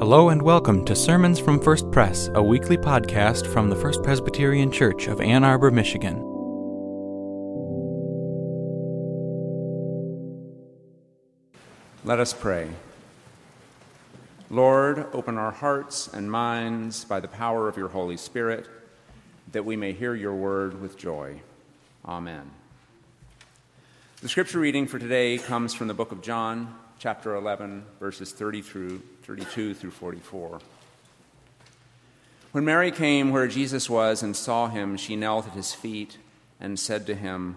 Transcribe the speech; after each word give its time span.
Hello 0.00 0.30
and 0.30 0.40
welcome 0.40 0.82
to 0.86 0.96
Sermons 0.96 1.38
from 1.38 1.60
First 1.60 1.90
Press, 1.90 2.30
a 2.32 2.42
weekly 2.42 2.78
podcast 2.78 3.46
from 3.46 3.68
the 3.68 3.76
First 3.76 4.02
Presbyterian 4.02 4.72
Church 4.72 5.08
of 5.08 5.20
Ann 5.20 5.44
Arbor, 5.44 5.70
Michigan. 5.70 6.16
Let 12.02 12.18
us 12.18 12.32
pray. 12.32 12.70
Lord, 14.48 15.04
open 15.12 15.36
our 15.36 15.50
hearts 15.50 16.08
and 16.08 16.32
minds 16.32 17.04
by 17.04 17.20
the 17.20 17.28
power 17.28 17.68
of 17.68 17.76
your 17.76 17.88
Holy 17.88 18.16
Spirit, 18.16 18.66
that 19.52 19.66
we 19.66 19.76
may 19.76 19.92
hear 19.92 20.14
your 20.14 20.34
word 20.34 20.80
with 20.80 20.96
joy. 20.96 21.42
Amen. 22.06 22.50
The 24.22 24.30
scripture 24.30 24.60
reading 24.60 24.86
for 24.86 24.98
today 24.98 25.36
comes 25.36 25.74
from 25.74 25.88
the 25.88 25.94
book 25.94 26.10
of 26.10 26.22
John, 26.22 26.74
chapter 26.98 27.34
11, 27.34 27.84
verses 28.00 28.32
30 28.32 28.62
through 28.62 29.02
32 29.22 29.74
through 29.74 29.90
44. 29.90 30.60
When 32.52 32.64
Mary 32.64 32.90
came 32.90 33.30
where 33.30 33.46
Jesus 33.46 33.88
was 33.88 34.22
and 34.22 34.34
saw 34.34 34.68
him, 34.68 34.96
she 34.96 35.14
knelt 35.14 35.46
at 35.46 35.52
his 35.52 35.72
feet 35.72 36.18
and 36.60 36.78
said 36.78 37.06
to 37.06 37.14
him, 37.14 37.56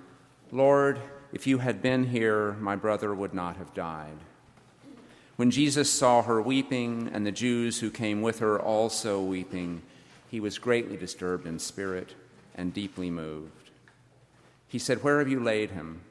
Lord, 0.52 0.99
if 1.31 1.48
you 1.48 1.57
had 1.57 1.81
been 1.81 2.05
here, 2.05 2.54
my 2.54 2.76
brother 2.76 3.13
would 3.13 3.34
not 3.34 3.57
have 3.57 3.73
died. 3.73 4.18
When 5.35 5.49
Jesus 5.49 5.91
saw 5.91 6.21
her 6.21 6.40
weeping, 6.41 7.09
and 7.12 7.26
the 7.26 7.31
Jews 7.31 7.80
who 7.80 7.90
came 7.90 8.21
with 8.21 8.38
her 8.40 8.59
also 8.59 9.20
weeping, 9.20 9.82
he 10.30 10.40
was 10.40 10.59
greatly 10.59 10.95
disturbed 10.95 11.48
in 11.48 11.57
spirit 11.57 12.13
and 12.54 12.73
deeply 12.73 13.09
moved. 13.09 13.71
He 14.68 14.77
said, 14.77 15.04
Where 15.04 15.20
have 15.20 15.27
you 15.27 15.40
laid 15.40 15.71
him? 15.71 16.02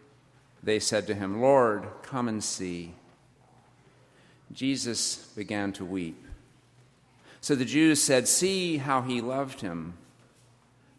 They 0.62 0.80
said 0.80 1.06
to 1.06 1.14
him, 1.14 1.40
Lord, 1.40 1.86
come 2.02 2.28
and 2.28 2.42
see. 2.42 2.94
Jesus 4.52 5.16
began 5.34 5.72
to 5.74 5.84
weep. 5.84 6.22
So 7.40 7.54
the 7.54 7.64
Jews 7.64 8.02
said, 8.02 8.28
See 8.28 8.76
how 8.76 9.02
he 9.02 9.20
loved 9.20 9.60
him. 9.62 9.94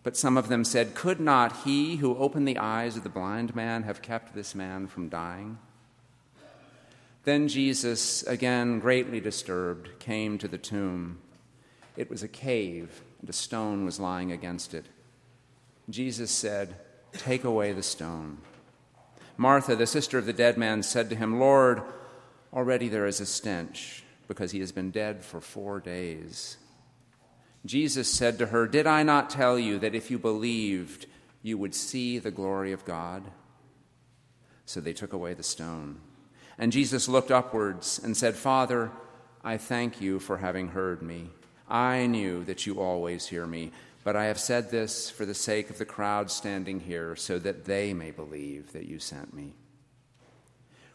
But 0.04 0.18
some 0.18 0.38
of 0.38 0.50
them 0.50 0.66
said, 0.66 0.96
Could 0.96 1.20
not 1.20 1.64
he 1.64 1.98
who 1.98 2.18
opened 2.18 2.48
the 2.48 2.58
eyes 2.58 2.98
of 2.98 3.04
the 3.04 3.10
blind 3.10 3.56
man 3.56 3.84
have 3.84 4.02
kept 4.02 4.36
this 4.36 4.54
man 4.54 4.88
from 4.88 5.08
dying? 5.08 5.58
Then 7.24 7.48
Jesus, 7.48 8.24
again 8.24 8.80
greatly 8.80 9.22
disturbed, 9.22 9.98
came 10.00 10.38
to 10.40 10.48
the 10.48 10.58
tomb. 10.58 11.20
It 11.96 12.10
was 12.10 12.22
a 12.22 12.28
cave, 12.28 13.02
and 13.22 13.30
a 13.30 13.34
stone 13.34 13.86
was 13.86 14.00
lying 14.00 14.32
against 14.32 14.74
it. 14.74 14.88
Jesus 15.90 16.32
said, 16.32 16.76
Take 17.14 17.46
away 17.46 17.72
the 17.72 17.84
stone. 17.84 18.40
Martha, 19.38 19.76
the 19.76 19.88
sister 19.88 20.18
of 20.18 20.26
the 20.26 20.34
dead 20.34 20.58
man, 20.58 20.84
said 20.84 21.10
to 21.10 21.16
him, 21.16 21.40
Lord, 21.40 21.82
Already 22.54 22.88
there 22.88 23.08
is 23.08 23.20
a 23.20 23.26
stench 23.26 24.04
because 24.28 24.52
he 24.52 24.60
has 24.60 24.72
been 24.72 24.92
dead 24.92 25.24
for 25.24 25.42
four 25.42 25.80
days. 25.80 26.58
Jesus 27.66 28.12
said 28.12 28.38
to 28.38 28.48
her, 28.48 28.68
Did 28.68 28.86
I 28.86 29.04
not 29.04 29.30
tell 29.30 29.58
you 29.58 29.80
that 29.80 29.96
if 29.96 30.12
you 30.12 30.20
believed, 30.20 31.08
you 31.42 31.58
would 31.58 31.74
see 31.74 32.20
the 32.20 32.32
glory 32.32 32.72
of 32.72 32.86
God? 32.86 33.24
So 34.66 34.80
they 34.80 34.94
took 34.94 35.14
away 35.14 35.34
the 35.34 35.44
stone. 35.44 36.00
And 36.58 36.72
Jesus 36.72 37.10
looked 37.10 37.32
upwards 37.32 38.00
and 38.04 38.16
said, 38.16 38.36
Father, 38.36 38.92
I 39.44 39.58
thank 39.58 40.00
you 40.00 40.20
for 40.20 40.38
having 40.38 40.70
heard 40.70 41.02
me. 41.02 41.30
I 41.68 42.06
knew 42.06 42.44
that 42.46 42.68
you 42.68 42.80
always 42.80 43.28
hear 43.28 43.48
me, 43.48 43.72
but 44.04 44.16
I 44.16 44.26
have 44.26 44.40
said 44.40 44.70
this 44.70 45.10
for 45.10 45.26
the 45.26 45.34
sake 45.34 45.70
of 45.70 45.80
the 45.80 45.86
crowd 45.86 46.30
standing 46.30 46.82
here, 46.82 47.16
so 47.16 47.40
that 47.40 47.66
they 47.66 47.94
may 47.94 48.12
believe 48.12 48.74
that 48.74 48.86
you 48.86 49.00
sent 49.00 49.34
me. 49.34 49.54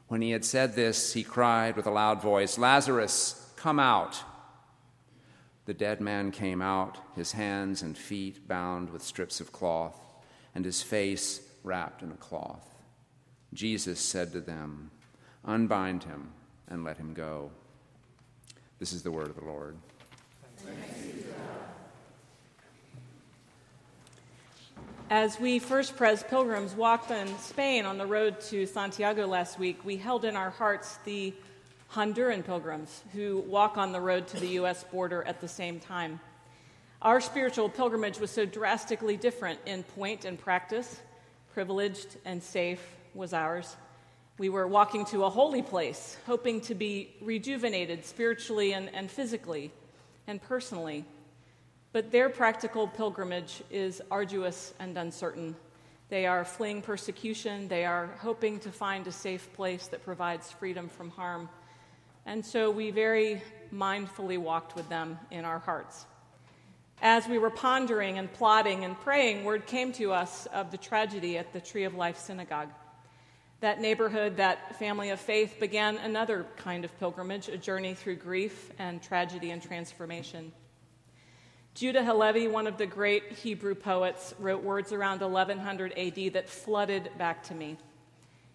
When 0.09 0.23
he 0.23 0.31
had 0.31 0.45
said 0.45 0.75
this, 0.75 1.13
he 1.13 1.23
cried 1.23 1.77
with 1.77 1.87
a 1.87 1.91
loud 1.91 2.23
voice, 2.23 2.59
Lazarus, 2.59 3.53
come 3.57 3.79
out. 3.79 4.23
The 5.67 5.75
dead 5.75 6.01
man 6.01 6.31
came 6.31 6.63
out, 6.63 6.97
his 7.15 7.33
hands 7.33 7.83
and 7.83 7.97
feet 7.97 8.49
bound 8.49 8.89
with 8.89 9.03
strips 9.03 9.39
of 9.39 9.53
cloth, 9.53 10.01
and 10.55 10.65
his 10.65 10.83
face 10.83 11.43
wrapped 11.63 12.03
in 12.03 12.11
a 12.11 12.17
cloth. 12.17 12.67
Jesus 13.53 14.01
said 14.01 14.33
to 14.33 14.41
them, 14.41 14.91
Unbind 15.45 16.05
him 16.05 16.33
and 16.69 16.85
let 16.85 16.97
him 16.97 17.13
go. 17.13 17.51
This 18.79 18.95
is 18.95 19.03
the 19.03 19.11
word 19.11 19.29
of 19.29 19.37
the 19.37 19.45
Lord. 19.45 19.77
As 25.11 25.41
we 25.41 25.59
First 25.59 25.97
Pres 25.97 26.23
pilgrims 26.23 26.75
walked 26.75 27.11
in 27.11 27.39
Spain 27.39 27.87
on 27.87 27.97
the 27.97 28.05
road 28.05 28.43
to 28.43 28.67
Santiago 28.67 29.27
last 29.27 29.59
week, 29.59 29.83
we 29.83 29.97
held 29.97 30.27
in 30.27 30.37
our 30.37 30.51
hearts 30.51 30.99
the 31.07 31.33
Honduran 31.95 32.45
pilgrims 32.45 33.03
who 33.15 33.39
walk 33.47 33.79
on 33.79 33.93
the 33.93 34.01
road 34.03 34.29
to 34.29 34.37
the 34.39 34.49
U.S. 34.49 34.85
border 34.85 35.23
at 35.23 35.41
the 35.41 35.49
same 35.49 35.81
time. 35.81 36.21
Our 37.01 37.23
spiritual 37.23 37.71
pilgrimage 37.71 38.19
was 38.19 38.31
so 38.31 38.45
drastically 38.45 39.17
different 39.17 39.61
in 39.65 39.83
point 39.83 40.27
and 40.27 40.39
practice. 40.39 41.01
Privileged 41.55 42.19
and 42.27 42.43
safe 42.43 42.87
was 43.15 43.33
ours. 43.33 43.77
We 44.37 44.51
were 44.51 44.67
walking 44.67 45.07
to 45.07 45.25
a 45.25 45.31
holy 45.31 45.63
place, 45.63 46.19
hoping 46.27 46.61
to 46.63 46.75
be 46.75 47.15
rejuvenated 47.23 48.05
spiritually 48.05 48.75
and, 48.75 48.91
and 48.93 49.11
physically 49.11 49.73
and 50.27 50.43
personally. 50.43 51.07
But 51.93 52.11
their 52.11 52.29
practical 52.29 52.87
pilgrimage 52.87 53.63
is 53.71 54.03
arduous 54.11 54.75
and 54.79 54.97
uncertain. 54.97 55.57
They 56.11 56.27
are 56.27 56.45
fleeing 56.45 56.83
persecution, 56.83 57.69
they 57.69 57.85
are 57.85 58.09
hoping 58.21 58.61
to 58.61 58.71
find 58.71 59.07
a 59.07 59.13
safe 59.13 59.53
place 59.55 59.89
that 59.89 60.05
provides 60.05 60.51
freedom 60.51 60.89
from 60.89 61.11
harm. 61.11 61.49
And 62.25 62.45
so 62.45 62.71
we 62.71 62.91
very 62.91 63.43
mindfully 63.73 64.39
walked 64.39 64.75
with 64.75 64.89
them 64.89 65.19
in 65.31 65.45
our 65.45 65.59
hearts. 65.59 66.07
As 67.01 67.29
we 67.29 67.39
were 67.39 67.51
pondering 67.51 68.19
and 68.19 68.33
plotting 68.33 68.85
and 68.85 68.99
praying, 69.01 69.45
word 69.45 69.67
came 69.67 69.93
to 69.93 70.13
us 70.13 70.47
of 70.47 70.71
the 70.71 70.79
tragedy 70.79 71.39
at 71.39 71.53
the 71.53 71.61
Tree 71.61 71.85
of 71.85 71.95
Life 71.95 72.19
Synagogue. 72.19 72.71
That 73.61 73.81
neighborhood, 73.81 74.37
that 74.39 74.79
family 74.79 75.11
of 75.11 75.21
faith, 75.21 75.61
began 75.61 75.97
another 75.99 76.47
kind 76.57 76.85
of 76.85 76.99
pilgrimage, 76.99 77.49
a 77.49 77.57
journey 77.57 77.95
through 77.95 78.17
grief 78.17 78.73
and 78.79 79.03
tragedy 79.03 79.51
and 79.51 79.63
transformation. 79.63 80.53
Judah 81.79 82.03
Halevi, 82.03 82.49
one 82.49 82.67
of 82.67 82.77
the 82.77 82.87
great 82.87 83.31
Hebrew 83.31 83.77
poets, 83.77 84.35
wrote 84.41 84.65
words 84.65 84.93
around 84.93 85.21
1100 85.21 85.97
AD 85.97 86.33
that 86.33 86.49
flooded 86.49 87.09
back 87.17 87.45
to 87.45 87.55
me. 87.55 87.77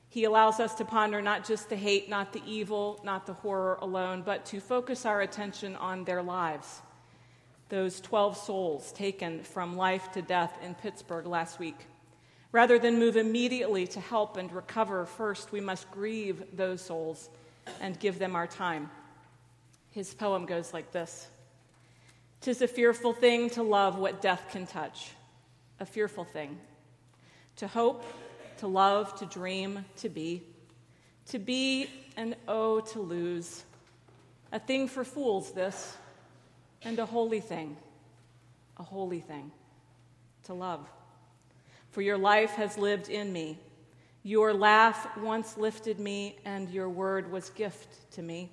He 0.09 0.25
allows 0.25 0.59
us 0.59 0.75
to 0.75 0.84
ponder 0.84 1.22
not 1.22 1.45
just 1.45 1.69
the 1.69 1.78
hate, 1.78 2.09
not 2.09 2.33
the 2.33 2.41
evil, 2.45 3.00
not 3.01 3.25
the 3.25 3.31
horror 3.31 3.78
alone, 3.81 4.23
but 4.25 4.45
to 4.47 4.59
focus 4.59 5.06
our 5.06 5.22
attention 5.22 5.78
on 5.78 6.03
their 6.03 6.22
lives. 6.22 6.81
Those 7.69 8.01
12 8.01 8.35
souls 8.35 8.91
taken 8.91 9.41
from 9.41 9.78
life 9.78 10.12
to 10.12 10.22
death 10.22 10.59
in 10.62 10.75
Pittsburgh 10.75 11.25
last 11.25 11.59
week. 11.59 11.78
Rather 12.51 12.78
than 12.78 13.00
move 13.00 13.16
immediately 13.16 13.88
to 13.88 14.01
help 14.01 14.35
and 14.35 14.51
recover, 14.51 15.06
first 15.06 15.53
we 15.53 15.62
must 15.62 15.89
grieve 15.91 16.44
those 16.57 16.81
souls 16.81 17.29
and 17.79 17.97
give 18.01 18.19
them 18.19 18.35
our 18.35 18.47
time. 18.47 18.91
His 19.91 20.13
poem 20.13 20.45
goes 20.45 20.73
like 20.73 20.91
this. 20.91 21.29
Tis 22.44 22.62
a 22.62 22.68
fearful 22.68 23.14
thing 23.14 23.50
to 23.52 23.64
love 23.64 23.98
what 23.98 24.22
death 24.22 24.50
can 24.52 24.68
touch, 24.68 25.12
a 25.80 25.86
fearful 25.86 26.26
thing. 26.26 26.59
To 27.56 27.68
hope, 27.70 28.04
to 28.58 28.68
love, 28.68 29.18
to 29.20 29.26
dream, 29.26 29.86
to 30.00 30.09
be. 30.09 30.44
To 31.28 31.40
be 31.40 31.88
and 32.18 32.36
oh, 32.50 32.81
to 32.81 33.00
lose. 33.00 33.64
A 34.52 34.59
thing 34.59 34.90
for 34.90 35.06
fools, 35.06 35.54
this, 35.54 35.96
and 36.81 37.00
a 37.00 37.06
holy 37.06 37.40
thing, 37.40 37.78
a 38.75 38.84
holy 38.84 39.22
thing, 39.22 39.50
to 40.44 40.54
love. 40.54 40.86
For 41.92 42.02
your 42.02 42.18
life 42.18 42.52
has 42.56 42.78
lived 42.78 43.08
in 43.08 43.31
me. 43.31 43.58
Your 44.22 44.54
laugh 44.54 45.16
once 45.18 45.58
lifted 45.58 45.98
me, 45.98 46.36
and 46.44 46.70
your 46.70 46.90
word 46.90 47.31
was 47.31 47.52
gift 47.52 48.12
to 48.12 48.22
me. 48.22 48.52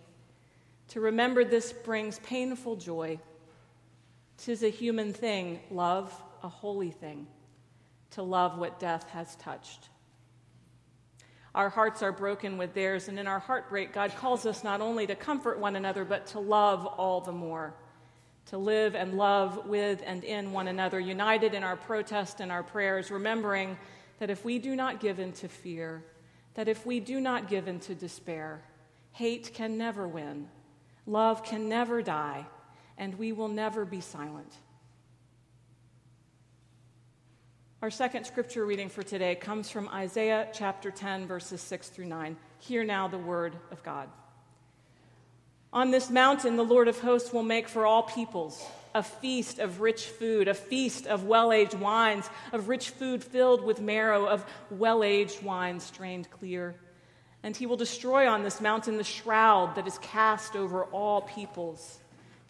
To 0.91 1.01
remember 1.01 1.45
this 1.45 1.73
brings 1.73 2.21
painful 2.21 2.77
joy 2.77 3.19
Tis 4.43 4.63
a 4.63 4.71
human 4.71 5.13
thing, 5.13 5.61
love, 5.71 6.15
a 6.43 6.49
holy 6.49 6.91
thing, 6.91 7.27
to 8.13 8.23
love 8.23 8.59
what 8.59 8.81
death 8.81 9.07
has 9.11 9.37
touched. 9.37 9.91
Our 11.55 11.69
hearts 11.69 12.03
are 12.03 12.13
broken 12.13 12.57
with 12.57 12.73
theirs, 12.73 13.09
and 13.09 13.19
in 13.19 13.27
our 13.27 13.39
heartbreak, 13.39 13.93
God 13.93 14.15
calls 14.17 14.47
us 14.47 14.65
not 14.65 14.81
only 14.81 15.07
to 15.07 15.15
comfort 15.15 15.59
one 15.59 15.77
another, 15.77 16.07
but 16.07 16.27
to 16.29 16.41
love 16.41 16.87
all 16.87 17.21
the 17.21 17.33
more. 17.33 17.75
To 18.47 18.57
live 18.57 18.95
and 18.95 19.19
love 19.19 19.67
with 19.67 20.03
and 20.07 20.25
in 20.25 20.53
one 20.53 20.69
another, 20.69 20.99
united 20.99 21.53
in 21.53 21.63
our 21.63 21.77
protest 21.77 22.41
and 22.41 22.51
our 22.51 22.63
prayers, 22.63 23.11
remembering 23.11 23.77
that 24.21 24.31
if 24.31 24.43
we 24.43 24.59
do 24.59 24.75
not 24.75 25.01
give 25.01 25.19
in 25.19 25.33
to 25.33 25.49
fear, 25.49 26.03
that 26.55 26.67
if 26.67 26.87
we 26.87 26.99
do 26.99 27.21
not 27.21 27.49
give 27.49 27.69
in 27.69 27.79
to 27.81 27.95
despair, 27.95 28.63
hate 29.13 29.53
can 29.53 29.77
never 29.77 30.09
win, 30.09 30.49
love 31.05 31.45
can 31.45 31.69
never 31.69 32.01
die 32.01 32.47
and 33.01 33.19
we 33.19 33.33
will 33.33 33.49
never 33.49 33.87
be 33.87 34.03
silent. 34.03 34.53
Our 37.81 37.91
second 37.91 38.27
scripture 38.27 38.65
reading 38.67 38.91
for 38.91 39.03
today 39.03 39.35
comes 39.35 39.71
from 39.71 39.89
Isaiah 39.89 40.49
chapter 40.53 40.91
10, 40.91 41.27
verses 41.27 41.63
6 41.63 41.89
through 41.89 42.05
9. 42.05 42.37
Hear 42.59 42.85
now 42.85 43.09
the 43.09 43.17
word 43.17 43.57
of 43.71 43.83
God. 43.83 44.11
On 45.73 45.91
this 45.91 46.11
mountain, 46.11 46.57
the 46.57 46.63
Lord 46.63 46.89
of 46.89 47.01
hosts 47.01 47.33
will 47.33 47.43
make 47.43 47.69
for 47.69 47.87
all 47.87 48.03
peoples 48.03 48.63
a 48.95 49.03
feast 49.03 49.61
of 49.61 49.81
rich 49.81 50.05
food, 50.05 50.47
a 50.47 50.53
feast 50.53 51.07
of 51.07 51.25
well 51.25 51.53
aged 51.53 51.75
wines, 51.75 52.29
of 52.53 52.69
rich 52.69 52.91
food 52.91 53.25
filled 53.25 53.65
with 53.65 53.81
marrow, 53.81 54.27
of 54.27 54.45
well 54.69 55.03
aged 55.03 55.43
wine 55.43 55.81
strained 55.81 56.31
clear. 56.31 56.75
And 57.43 57.57
he 57.57 57.65
will 57.65 57.79
destroy 57.79 58.29
on 58.29 58.43
this 58.43 58.61
mountain 58.61 58.99
the 58.99 59.05
shroud 59.05 59.77
that 59.77 59.87
is 59.87 59.97
cast 59.99 60.55
over 60.55 60.85
all 60.85 61.23
peoples, 61.23 62.00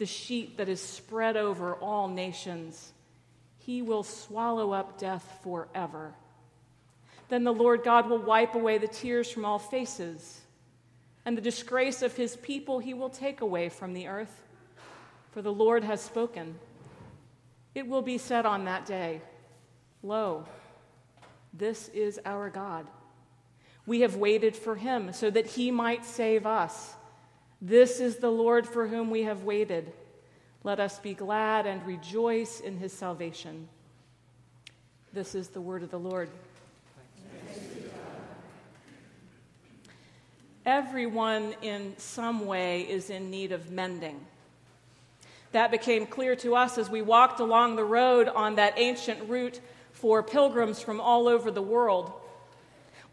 the 0.01 0.07
sheet 0.07 0.57
that 0.57 0.69
is 0.69 0.81
spread 0.81 1.37
over 1.37 1.75
all 1.75 2.09
nations. 2.09 2.93
He 3.59 3.83
will 3.83 4.03
swallow 4.03 4.73
up 4.73 4.99
death 4.99 5.39
forever. 5.45 6.15
Then 7.29 7.45
the 7.45 7.53
Lord 7.53 7.85
God 7.85 8.09
will 8.09 8.19
wipe 8.19 8.55
away 8.55 8.79
the 8.79 8.89
tears 8.89 9.31
from 9.31 9.45
all 9.45 9.59
faces 9.59 10.41
and 11.27 11.37
the 11.37 11.43
disgrace 11.43 12.01
of 12.01 12.17
his 12.17 12.35
people 12.37 12.79
he 12.79 12.95
will 12.95 13.11
take 13.11 13.43
away 13.43 13.69
from 13.69 13.93
the 13.93 14.09
earth. 14.09 14.43
For 15.33 15.43
the 15.43 15.53
Lord 15.53 15.85
has 15.85 16.01
spoken. 16.01 16.59
It 17.75 17.87
will 17.87 18.03
be 18.03 18.17
said 18.17 18.47
on 18.47 18.65
that 18.65 18.87
day 18.87 19.21
Lo, 20.03 20.47
this 21.53 21.89
is 21.91 22.19
our 22.25 22.49
God. 22.49 22.87
We 23.85 24.01
have 24.01 24.17
waited 24.17 24.57
for 24.57 24.77
him 24.77 25.13
so 25.13 25.31
that 25.31 25.47
he 25.47 25.71
might 25.71 26.07
save 26.07 26.47
us. 26.47 26.95
This 27.61 28.01
is 28.01 28.17
the 28.17 28.31
Lord 28.31 28.67
for 28.67 28.87
whom 28.87 29.11
we 29.11 29.23
have 29.25 29.45
waited. 29.45 29.93
Let 30.65 30.81
us 30.81 30.99
be 30.99 31.15
glad 31.15 31.67
and 31.67 31.85
rejoice 31.87 32.61
in 32.61 32.79
his 32.79 32.93
salvation. 32.93 33.69
This 35.13 35.35
is 35.35 35.49
the 35.49 35.61
word 35.61 35.83
of 35.83 35.91
the 35.91 35.99
Lord. 35.99 36.31
everyone 40.71 41.53
in 41.63 41.95
some 41.99 42.47
way 42.47 42.83
is 42.83 43.11
in 43.11 43.31
need 43.31 43.51
of 43.51 43.71
mending. 43.71 44.25
That 45.53 45.73
became 45.73 46.07
clear 46.07 46.37
to 46.37 46.55
us 46.55 46.79
as 46.79 46.89
we 46.89 47.03
walked 47.03 47.41
along 47.41 47.75
the 47.75 47.85
road 47.85 48.29
on 48.29 48.55
that 48.55 48.75
ancient 48.77 49.29
route 49.29 49.61
for 49.91 50.23
pilgrims 50.23 50.81
from 50.81 51.01
all 51.01 51.27
over 51.27 51.51
the 51.51 51.63
world. 51.63 52.13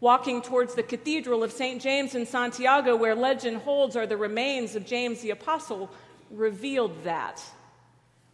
Walking 0.00 0.42
towards 0.42 0.74
the 0.74 0.82
Cathedral 0.84 1.42
of 1.42 1.50
St. 1.50 1.82
James 1.82 2.14
in 2.14 2.24
Santiago, 2.24 2.94
where 2.94 3.16
legend 3.16 3.58
holds 3.58 3.96
are 3.96 4.06
the 4.06 4.16
remains 4.16 4.76
of 4.76 4.86
James 4.86 5.20
the 5.20 5.30
Apostle, 5.30 5.90
revealed 6.30 7.02
that, 7.04 7.42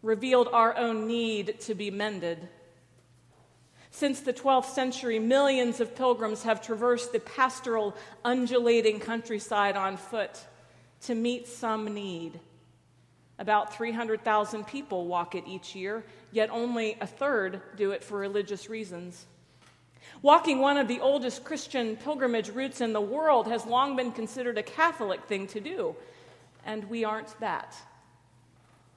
revealed 0.03 0.49
our 0.53 0.77
own 0.77 1.07
need 1.07 1.59
to 1.61 1.75
be 1.75 1.91
mended. 1.91 2.49
Since 3.91 4.21
the 4.21 4.33
12th 4.33 4.75
century, 4.75 5.19
millions 5.19 5.81
of 5.81 5.95
pilgrims 5.95 6.43
have 6.43 6.61
traversed 6.61 7.13
the 7.13 7.21
pastoral, 7.21 7.95
undulating 8.25 9.01
countryside 9.01 9.77
on 9.77 9.97
foot 9.97 10.41
to 11.03 11.15
meet 11.15 11.47
some 11.47 11.95
need. 11.95 12.41
About 13.39 13.75
300,000 13.75 14.67
people 14.67 15.07
walk 15.07 15.35
it 15.35 15.45
each 15.47 15.75
year, 15.75 16.05
yet 16.31 16.51
only 16.51 16.97
a 17.01 17.07
third 17.07 17.63
do 17.77 17.93
it 17.93 18.05
for 18.05 18.19
religious 18.19 18.69
reasons. 18.69 19.27
Walking 20.23 20.61
one 20.61 20.77
of 20.77 20.89
the 20.89 21.01
oldest 21.01 21.45
Christian 21.45 21.97
pilgrimage 21.97 22.51
routes 22.51 22.81
in 22.81 22.93
the 22.93 23.01
world 23.01 23.49
has 23.49 23.67
long 23.67 23.97
been 23.97 24.13
considered 24.13 24.59
a 24.59 24.63
Catholic 24.63 25.25
thing 25.25 25.47
to 25.49 25.61
do, 25.61 25.97
and 26.65 26.85
we 26.85 27.05
aren't 27.05 27.39
that. 27.41 27.77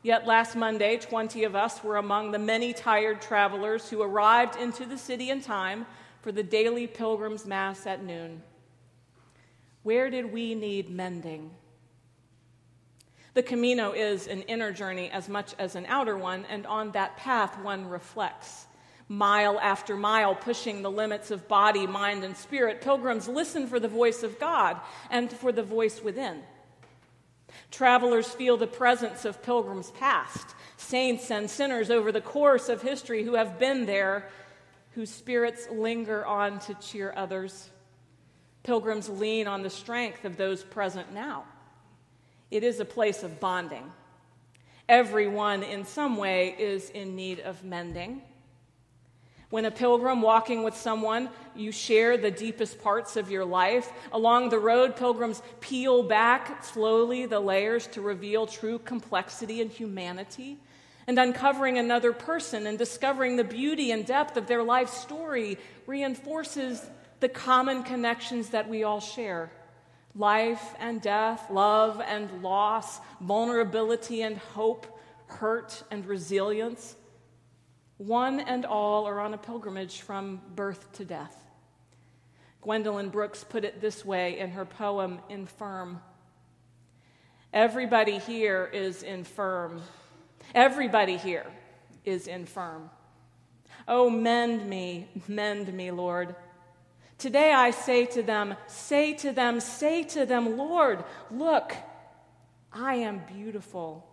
Yet 0.03 0.27
last 0.27 0.55
Monday, 0.55 0.97
20 0.97 1.43
of 1.43 1.55
us 1.55 1.83
were 1.83 1.97
among 1.97 2.31
the 2.31 2.39
many 2.39 2.71
tired 2.71 3.21
travelers 3.21 3.89
who 3.89 4.01
arrived 4.01 4.55
into 4.55 4.85
the 4.85 4.97
city 4.97 5.29
in 5.29 5.41
time 5.41 5.85
for 6.21 6.31
the 6.31 6.43
daily 6.43 6.87
pilgrim's 6.87 7.45
mass 7.45 7.87
at 7.87 8.03
noon. 8.03 8.43
Where 9.83 10.09
did 10.09 10.31
we 10.31 10.55
need 10.55 10.89
mending? 10.89 11.51
The 13.33 13.43
Camino 13.43 13.91
is 13.91 14.27
an 14.27 14.43
inner 14.43 14.71
journey 14.71 15.09
as 15.11 15.29
much 15.29 15.53
as 15.59 15.75
an 15.75 15.85
outer 15.87 16.17
one, 16.17 16.45
and 16.49 16.65
on 16.65 16.91
that 16.91 17.17
path 17.17 17.59
one 17.59 17.87
reflects. 17.87 18.66
Mile 19.09 19.59
after 19.59 19.95
mile, 19.95 20.35
pushing 20.35 20.81
the 20.81 20.91
limits 20.91 21.31
of 21.31 21.47
body, 21.47 21.87
mind, 21.87 22.23
and 22.23 22.35
spirit, 22.35 22.81
pilgrims 22.81 23.27
listen 23.27 23.67
for 23.67 23.79
the 23.79 23.87
voice 23.87 24.21
of 24.21 24.39
God 24.39 24.79
and 25.09 25.31
for 25.31 25.51
the 25.51 25.63
voice 25.63 26.01
within. 26.03 26.43
Travelers 27.71 28.27
feel 28.27 28.57
the 28.57 28.67
presence 28.67 29.23
of 29.23 29.41
pilgrims 29.41 29.91
past, 29.91 30.55
saints 30.75 31.31
and 31.31 31.49
sinners 31.49 31.89
over 31.89 32.11
the 32.11 32.21
course 32.21 32.69
of 32.69 32.81
history 32.81 33.23
who 33.23 33.35
have 33.35 33.59
been 33.59 33.85
there, 33.85 34.27
whose 34.91 35.09
spirits 35.09 35.69
linger 35.69 36.25
on 36.25 36.59
to 36.59 36.73
cheer 36.75 37.13
others. 37.15 37.69
Pilgrims 38.63 39.07
lean 39.07 39.47
on 39.47 39.63
the 39.63 39.69
strength 39.69 40.25
of 40.25 40.35
those 40.35 40.63
present 40.63 41.13
now. 41.13 41.45
It 42.51 42.63
is 42.63 42.79
a 42.79 42.85
place 42.85 43.23
of 43.23 43.39
bonding. 43.39 43.91
Everyone, 44.89 45.63
in 45.63 45.85
some 45.85 46.17
way, 46.17 46.55
is 46.57 46.89
in 46.89 47.15
need 47.15 47.39
of 47.41 47.63
mending. 47.63 48.21
When 49.49 49.63
a 49.63 49.71
pilgrim 49.71 50.21
walking 50.21 50.63
with 50.63 50.75
someone, 50.75 51.29
you 51.55 51.71
share 51.71 52.17
the 52.17 52.31
deepest 52.31 52.81
parts 52.81 53.15
of 53.15 53.31
your 53.31 53.45
life. 53.45 53.89
Along 54.11 54.49
the 54.49 54.59
road, 54.59 54.97
pilgrims 54.97 55.41
peel 55.61 56.03
back 56.03 56.65
slowly 56.65 57.25
the 57.25 57.39
layers 57.39 57.87
to 57.87 58.01
reveal 58.01 58.45
true 58.45 58.77
complexity 58.79 59.61
and 59.61 59.71
humanity. 59.71 60.57
And 61.07 61.17
uncovering 61.17 61.77
another 61.77 62.11
person 62.11 62.67
and 62.67 62.77
discovering 62.77 63.37
the 63.37 63.45
beauty 63.45 63.91
and 63.91 64.05
depth 64.05 64.35
of 64.35 64.47
their 64.47 64.63
life 64.63 64.89
story 64.89 65.57
reinforces 65.85 66.85
the 67.21 67.29
common 67.29 67.83
connections 67.83 68.49
that 68.49 68.69
we 68.69 68.83
all 68.83 68.99
share 68.99 69.49
life 70.17 70.73
and 70.79 70.99
death, 70.99 71.49
love 71.51 72.01
and 72.01 72.41
loss, 72.41 72.99
vulnerability 73.21 74.23
and 74.23 74.37
hope, 74.37 74.99
hurt 75.27 75.83
and 75.91 76.05
resilience. 76.05 76.95
One 77.97 78.39
and 78.39 78.65
all 78.65 79.07
are 79.07 79.19
on 79.19 79.33
a 79.33 79.37
pilgrimage 79.37 80.01
from 80.01 80.41
birth 80.55 80.91
to 80.93 81.05
death. 81.05 81.35
Gwendolyn 82.61 83.09
Brooks 83.09 83.43
put 83.43 83.63
it 83.63 83.81
this 83.81 84.05
way 84.05 84.39
in 84.39 84.51
her 84.51 84.65
poem, 84.65 85.19
Infirm. 85.29 86.01
Everybody 87.53 88.19
here 88.19 88.69
is 88.71 89.03
infirm. 89.03 89.81
Everybody 90.53 91.17
here 91.17 91.45
is 92.03 92.27
infirm. 92.27 92.89
Oh, 93.87 94.09
mend 94.09 94.67
me, 94.69 95.07
mend 95.27 95.73
me, 95.73 95.91
Lord. 95.91 96.35
Today 97.17 97.53
I 97.53 97.71
say 97.71 98.05
to 98.05 98.21
them, 98.21 98.55
say 98.67 99.13
to 99.15 99.31
them, 99.31 99.59
say 99.59 100.03
to 100.03 100.25
them, 100.25 100.57
Lord, 100.57 101.03
look, 101.31 101.73
I 102.71 102.95
am 102.95 103.21
beautiful. 103.33 104.05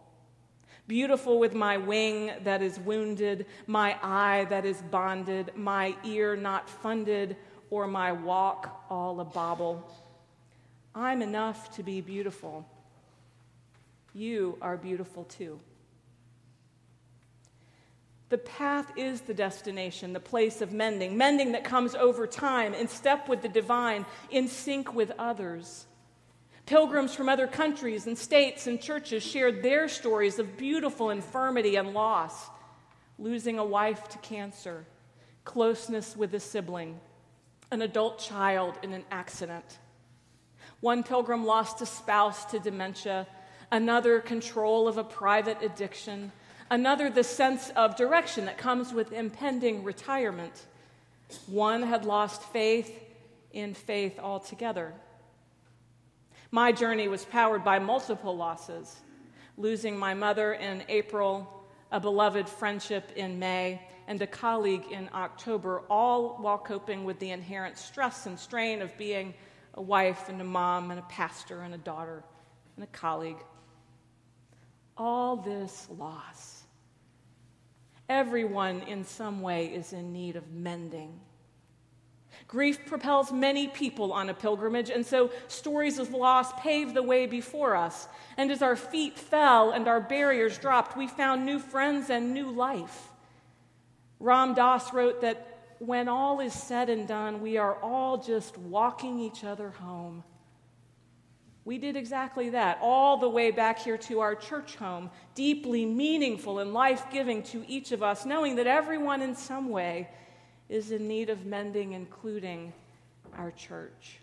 Beautiful 0.86 1.38
with 1.38 1.55
my 1.55 1.79
wing 1.79 2.31
that 2.44 2.60
is 2.60 2.79
wounded, 2.79 3.46
my 3.67 3.96
eye 4.03 4.46
that 4.50 4.67
is 4.67 4.82
bonded, 4.82 5.53
my 5.56 5.96
ear 6.05 6.36
not 6.36 6.69
funded, 6.69 7.36
or 7.70 7.86
my 7.86 8.12
walk 8.12 8.84
all 8.91 9.19
a 9.20 9.24
bobble. 9.24 9.91
I'm 10.94 11.22
enough 11.22 11.74
to 11.76 11.82
be 11.82 12.00
beautiful. 12.00 12.69
You 14.12 14.58
are 14.60 14.76
beautiful 14.76 15.24
too. 15.24 15.58
The 18.29 18.38
path 18.38 18.93
is 18.96 19.22
the 19.22 19.34
destination, 19.34 20.12
the 20.12 20.20
place 20.20 20.60
of 20.60 20.72
mending, 20.72 21.17
mending 21.17 21.53
that 21.53 21.64
comes 21.64 21.94
over 21.94 22.26
time, 22.26 22.74
in 22.74 22.88
step 22.88 23.29
with 23.29 23.43
the 23.43 23.48
divine, 23.48 24.06
in 24.31 24.48
sync 24.48 24.94
with 24.94 25.12
others. 25.19 25.86
Pilgrims 26.67 27.15
from 27.15 27.29
other 27.29 27.47
countries 27.47 28.06
and 28.06 28.17
states 28.17 28.67
and 28.67 28.81
churches 28.81 29.23
shared 29.23 29.63
their 29.63 29.87
stories 29.87 30.39
of 30.39 30.56
beautiful 30.56 31.11
infirmity 31.11 31.77
and 31.77 31.93
loss 31.93 32.49
losing 33.19 33.59
a 33.59 33.65
wife 33.65 34.09
to 34.09 34.19
cancer, 34.19 34.85
closeness 35.44 36.17
with 36.17 36.35
a 36.35 36.41
sibling, 36.41 36.99
an 37.71 37.83
adult 37.83 38.19
child 38.19 38.75
in 38.83 38.93
an 38.93 39.05
accident. 39.11 39.79
One 40.81 41.03
pilgrim 41.03 41.44
lost 41.44 41.81
a 41.81 41.87
spouse 41.87 42.44
to 42.47 42.59
dementia, 42.59 43.27
another, 43.71 44.21
control 44.21 44.89
of 44.89 44.99
a 44.99 45.05
private 45.05 45.63
addiction, 45.63 46.33
another, 46.71 47.11
the 47.11 47.25
sense 47.25 47.71
of 47.77 47.97
direction 47.97 48.47
that 48.47 48.59
comes 48.59 48.93
with 48.93 49.13
impending 49.13 49.85
retirement. 49.85 50.67
One 51.47 51.83
had 51.83 52.05
lost 52.05 52.43
faith 52.43 53.03
in 53.53 53.75
faith 53.75 54.19
altogether. 54.19 54.93
My 56.55 56.70
journey 56.70 57.08
was 57.08 57.25
powered 57.25 57.65
by 57.65 57.81
multiple 57.81 58.37
losses 58.37 59.01
losing 59.56 59.99
my 59.99 60.15
mother 60.15 60.53
in 60.53 60.84
April, 60.89 61.65
a 61.91 61.99
beloved 61.99 62.49
friendship 62.49 63.11
in 63.17 63.41
May, 63.41 63.82
and 64.06 64.23
a 64.23 64.29
colleague 64.29 64.84
in 64.93 65.11
October, 65.13 65.82
all 65.91 66.37
while 66.37 66.58
coping 66.58 67.05
with 67.05 67.19
the 67.19 67.32
inherent 67.32 67.77
stress 67.77 68.27
and 68.27 68.39
strain 68.39 68.82
of 68.82 68.96
being 68.96 69.34
a 69.75 69.82
wife 69.82 70.29
and 70.29 70.41
a 70.41 70.44
mom 70.44 70.93
and 70.93 71.01
a 71.01 71.05
pastor 71.08 71.63
and 71.63 71.75
a 71.75 71.79
daughter 71.79 72.23
and 72.77 72.84
a 72.84 72.89
colleague. 72.96 73.43
All 74.96 75.34
this 75.34 75.89
loss. 75.99 76.63
Everyone 78.08 78.82
in 78.82 79.05
some 79.05 79.43
way 79.43 79.75
is 79.75 79.93
in 79.93 80.13
need 80.13 80.37
of 80.37 80.53
mending. 80.53 81.19
Grief 82.46 82.86
propels 82.86 83.32
many 83.32 83.69
people 83.69 84.13
on 84.13 84.29
a 84.29 84.34
pilgrimage, 84.34 84.91
and 84.91 85.05
so 85.05 85.31
stories 85.48 85.98
of 85.98 86.13
loss 86.13 86.53
pave 86.60 86.94
the 86.94 87.03
way 87.03 87.27
before 87.27 87.74
us. 87.74 88.06
And 88.36 88.51
as 88.51 88.63
our 88.63 88.77
feet 88.77 89.19
fell 89.19 89.70
and 89.70 89.89
our 89.89 90.01
barriers 90.01 90.58
dropped, 90.58 90.96
we 90.96 91.08
found 91.08 91.46
new 91.46 91.58
friends 91.58 92.10
and 92.10 92.34
new 92.34 92.51
life. 92.51 93.08
Ram 94.20 94.55
Dass 94.55 94.93
wrote 94.93 95.22
that 95.22 95.77
when 95.79 96.08
all 96.08 96.41
is 96.41 96.53
said 96.53 96.89
and 96.89 97.08
done, 97.08 97.41
we 97.41 97.56
are 97.56 97.77
all 97.82 98.19
just 98.19 98.56
walking 98.58 99.19
each 99.20 99.43
other 99.43 99.70
home. 99.70 100.22
We 101.65 101.79
did 101.79 101.96
exactly 101.96 102.51
that, 102.51 102.79
all 102.82 103.17
the 103.17 103.29
way 103.29 103.51
back 103.51 103.79
here 103.79 103.96
to 103.98 104.20
our 104.20 104.34
church 104.34 104.77
home, 104.77 105.10
deeply 105.34 105.86
meaningful 105.86 106.58
and 106.58 106.74
life 106.74 107.06
giving 107.10 107.43
to 107.44 107.65
each 107.67 107.91
of 107.91 108.03
us, 108.03 108.27
knowing 108.27 108.56
that 108.56 108.67
everyone 108.67 109.22
in 109.22 109.34
some 109.34 109.70
way 109.70 110.08
is 110.69 110.91
in 110.91 111.09
need 111.09 111.31
of 111.31 111.47
mending, 111.47 111.93
including 111.93 112.73
our 113.37 113.51
church. 113.51 114.19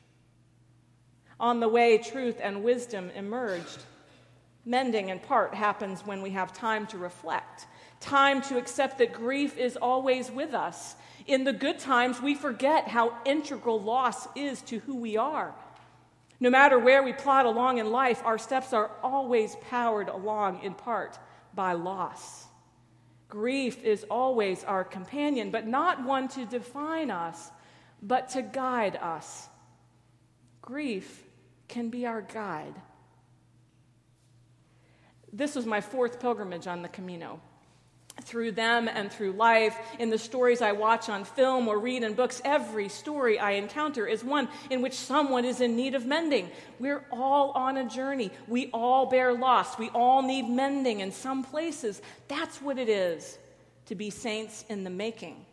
On 1.39 1.59
the 1.59 1.69
way, 1.69 1.97
truth 1.97 2.37
and 2.41 2.63
wisdom 2.63 3.09
emerged. 3.15 3.79
Mending, 4.65 5.09
in 5.09 5.19
part, 5.19 5.55
happens 5.55 6.05
when 6.05 6.21
we 6.21 6.31
have 6.31 6.53
time 6.53 6.85
to 6.87 6.97
reflect, 6.97 7.65
time 7.99 8.41
to 8.43 8.57
accept 8.57 8.99
that 8.99 9.13
grief 9.13 9.57
is 9.57 9.75
always 9.75 10.29
with 10.29 10.53
us. 10.53 10.95
In 11.25 11.43
the 11.43 11.53
good 11.53 11.79
times, 11.79 12.21
we 12.21 12.35
forget 12.35 12.87
how 12.87 13.17
integral 13.25 13.81
loss 13.81 14.27
is 14.35 14.61
to 14.63 14.79
who 14.79 14.95
we 14.97 15.17
are. 15.17 15.53
No 16.39 16.49
matter 16.49 16.77
where 16.77 17.03
we 17.03 17.13
plod 17.13 17.45
along 17.45 17.77
in 17.77 17.91
life, 17.91 18.21
our 18.25 18.37
steps 18.37 18.73
are 18.73 18.91
always 19.03 19.55
powered 19.69 20.09
along 20.09 20.63
in 20.63 20.73
part 20.73 21.17
by 21.53 21.73
loss. 21.73 22.47
Grief 23.31 23.81
is 23.85 24.05
always 24.11 24.65
our 24.65 24.83
companion, 24.83 25.51
but 25.51 25.65
not 25.65 26.03
one 26.03 26.27
to 26.27 26.45
define 26.45 27.09
us, 27.09 27.49
but 28.01 28.27
to 28.27 28.41
guide 28.41 28.97
us. 28.97 29.47
Grief 30.61 31.23
can 31.69 31.89
be 31.89 32.05
our 32.05 32.21
guide. 32.21 32.75
This 35.31 35.55
was 35.55 35.65
my 35.65 35.79
fourth 35.79 36.19
pilgrimage 36.19 36.67
on 36.67 36.81
the 36.81 36.89
Camino 36.89 37.39
through 38.19 38.51
them 38.51 38.87
and 38.87 39.11
through 39.11 39.31
life, 39.33 39.77
in 39.99 40.09
the 40.09 40.17
stories 40.17 40.61
I 40.61 40.73
watch 40.73 41.09
on 41.09 41.23
film 41.23 41.67
or 41.67 41.79
read 41.79 42.03
in 42.03 42.13
books, 42.13 42.41
every 42.43 42.89
story 42.89 43.39
I 43.39 43.51
encounter 43.51 44.05
is 44.05 44.23
one 44.23 44.47
in 44.69 44.81
which 44.81 44.93
someone 44.93 45.45
is 45.45 45.61
in 45.61 45.75
need 45.75 45.95
of 45.95 46.05
mending. 46.05 46.49
We're 46.79 47.03
all 47.11 47.51
on 47.51 47.77
a 47.77 47.87
journey. 47.87 48.31
We 48.47 48.69
all 48.73 49.05
bear 49.05 49.33
loss. 49.33 49.77
We 49.77 49.89
all 49.89 50.21
need 50.21 50.49
mending 50.49 50.99
in 50.99 51.11
some 51.11 51.43
places. 51.43 52.01
That's 52.27 52.61
what 52.61 52.77
it 52.77 52.89
is 52.89 53.37
to 53.87 53.95
be 53.95 54.09
saints 54.09 54.65
in 54.69 54.83
the 54.83 54.89
making. 54.89 55.45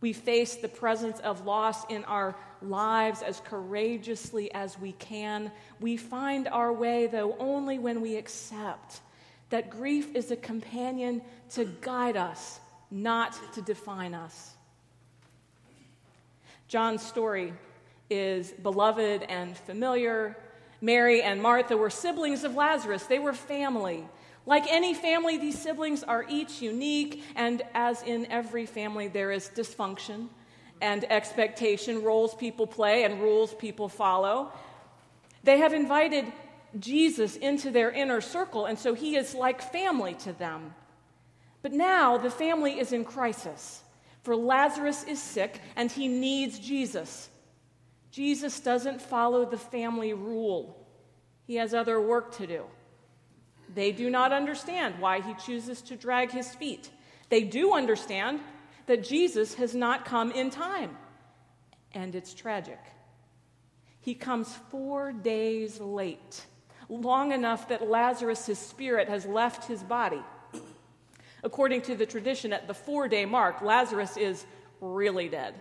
We 0.00 0.14
face 0.14 0.56
the 0.56 0.68
presence 0.68 1.20
of 1.20 1.44
loss 1.44 1.84
in 1.90 2.04
our 2.04 2.34
lives 2.62 3.22
as 3.22 3.40
courageously 3.40 4.52
as 4.54 4.78
we 4.78 4.92
can. 4.92 5.52
We 5.78 5.98
find 5.98 6.48
our 6.48 6.72
way, 6.72 7.06
though, 7.06 7.36
only 7.38 7.78
when 7.78 8.00
we 8.00 8.16
accept 8.16 9.00
that 9.50 9.70
grief 9.70 10.14
is 10.14 10.30
a 10.30 10.36
companion 10.36 11.22
to 11.50 11.64
guide 11.80 12.16
us, 12.16 12.60
not 12.90 13.36
to 13.54 13.62
define 13.62 14.14
us. 14.14 14.54
John's 16.68 17.02
story 17.02 17.52
is 18.08 18.52
beloved 18.52 19.24
and 19.24 19.56
familiar. 19.56 20.36
Mary 20.80 21.22
and 21.22 21.42
Martha 21.42 21.76
were 21.76 21.90
siblings 21.90 22.44
of 22.44 22.54
Lazarus, 22.54 23.04
they 23.04 23.18
were 23.18 23.32
family. 23.32 24.06
Like 24.46 24.64
any 24.68 24.94
family, 24.94 25.36
these 25.36 25.60
siblings 25.60 26.02
are 26.02 26.24
each 26.28 26.62
unique, 26.62 27.22
and 27.36 27.62
as 27.74 28.02
in 28.02 28.26
every 28.26 28.66
family, 28.66 29.06
there 29.06 29.30
is 29.30 29.50
dysfunction 29.54 30.28
and 30.80 31.04
expectation, 31.10 32.02
roles 32.02 32.34
people 32.34 32.66
play 32.66 33.04
and 33.04 33.20
rules 33.20 33.54
people 33.54 33.88
follow. 33.88 34.50
They 35.44 35.58
have 35.58 35.72
invited 35.72 36.24
Jesus 36.78 37.36
into 37.36 37.70
their 37.70 37.90
inner 37.90 38.20
circle, 38.20 38.66
and 38.66 38.78
so 38.78 38.94
he 38.94 39.16
is 39.16 39.34
like 39.34 39.60
family 39.60 40.14
to 40.20 40.32
them. 40.32 40.74
But 41.62 41.72
now 41.72 42.16
the 42.16 42.30
family 42.30 42.78
is 42.78 42.92
in 42.92 43.04
crisis, 43.04 43.82
for 44.22 44.36
Lazarus 44.36 45.04
is 45.04 45.20
sick 45.20 45.60
and 45.76 45.90
he 45.90 46.08
needs 46.08 46.58
Jesus. 46.58 47.28
Jesus 48.10 48.60
doesn't 48.60 49.02
follow 49.02 49.44
the 49.44 49.58
family 49.58 50.12
rule, 50.12 50.86
he 51.46 51.56
has 51.56 51.74
other 51.74 52.00
work 52.00 52.36
to 52.36 52.46
do. 52.46 52.64
They 53.74 53.92
do 53.92 54.10
not 54.10 54.32
understand 54.32 54.98
why 54.98 55.20
he 55.20 55.34
chooses 55.34 55.80
to 55.82 55.96
drag 55.96 56.30
his 56.30 56.54
feet. 56.54 56.90
They 57.28 57.42
do 57.42 57.74
understand 57.74 58.40
that 58.86 59.04
Jesus 59.04 59.54
has 59.54 59.74
not 59.74 60.04
come 60.04 60.32
in 60.32 60.50
time, 60.50 60.96
and 61.92 62.14
it's 62.14 62.34
tragic. 62.34 62.80
He 64.00 64.14
comes 64.14 64.52
four 64.70 65.12
days 65.12 65.78
late 65.80 66.46
long 66.90 67.32
enough 67.32 67.68
that 67.68 67.88
Lazarus' 67.88 68.58
spirit 68.58 69.08
has 69.08 69.24
left 69.24 69.66
his 69.66 69.82
body. 69.82 70.20
According 71.42 71.82
to 71.82 71.94
the 71.94 72.04
tradition, 72.04 72.52
at 72.52 72.66
the 72.66 72.74
four 72.74 73.08
day 73.08 73.24
mark, 73.24 73.62
Lazarus 73.62 74.16
is 74.16 74.44
really 74.80 75.28
dead. 75.28 75.54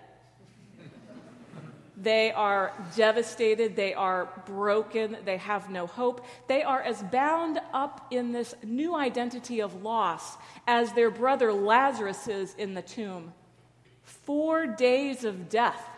They 2.01 2.31
are 2.31 2.74
devastated. 2.95 3.75
They 3.75 3.93
are 3.93 4.29
broken. 4.45 5.17
They 5.25 5.38
have 5.38 5.69
no 5.69 5.86
hope. 5.86 6.25
They 6.48 6.63
are 6.63 6.81
as 6.81 7.03
bound 7.03 7.59
up 7.74 8.07
in 8.09 8.31
this 8.31 8.55
new 8.63 8.95
identity 8.95 9.62
of 9.62 9.83
loss 9.83 10.38
as 10.65 10.93
their 10.93 11.12
brother 11.12 11.51
Lazarus 11.51 12.27
is 12.27 12.55
in 12.55 12.74
the 12.74 12.81
tomb. 12.81 13.33
Four 14.01 14.65
days 14.65 15.25
of 15.25 15.50
death, 15.50 15.89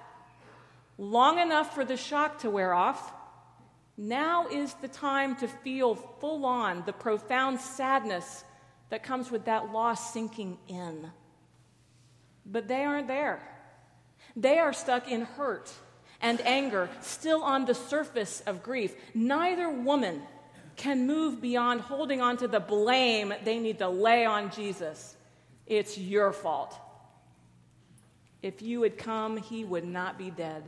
long 0.98 1.40
enough 1.40 1.74
for 1.76 1.86
the 1.86 1.98
shock 1.98 2.40
to 2.40 2.50
wear 2.50 2.74
off, 2.74 3.14
now 4.02 4.48
is 4.48 4.74
the 4.76 4.88
time 4.88 5.36
to 5.36 5.48
feel 5.48 5.94
full 5.94 6.44
on 6.44 6.82
the 6.88 6.94
profound 6.94 7.62
sadness 7.62 8.44
that 8.90 9.04
comes 9.04 9.30
with 9.30 9.46
that 9.46 9.72
loss 9.72 10.12
sinking 10.12 10.58
in. 10.68 11.12
But 12.44 12.68
they 12.68 12.84
aren't 12.84 13.08
there. 13.08 13.48
They 14.36 14.58
are 14.58 14.74
stuck 14.74 15.08
in 15.08 15.22
hurt 15.22 15.72
and 16.20 16.42
anger, 16.42 16.90
still 17.02 17.44
on 17.44 17.66
the 17.66 17.76
surface 17.76 18.42
of 18.48 18.64
grief. 18.64 18.96
Neither 19.14 19.70
woman 19.70 20.24
can 20.78 21.06
move 21.06 21.40
beyond 21.40 21.82
holding 21.82 22.22
on 22.22 22.38
to 22.38 22.48
the 22.48 22.60
blame 22.60 23.32
they 23.44 23.60
need 23.60 23.78
to 23.78 23.90
lay 23.90 24.26
on 24.26 24.50
Jesus. 24.50 25.16
It's 25.68 25.96
your 25.96 26.32
fault. 26.32 26.76
If 28.42 28.64
you 28.64 28.82
had 28.82 28.98
come, 28.98 29.38
he 29.38 29.64
would 29.64 29.86
not 29.86 30.18
be 30.18 30.32
dead 30.32 30.64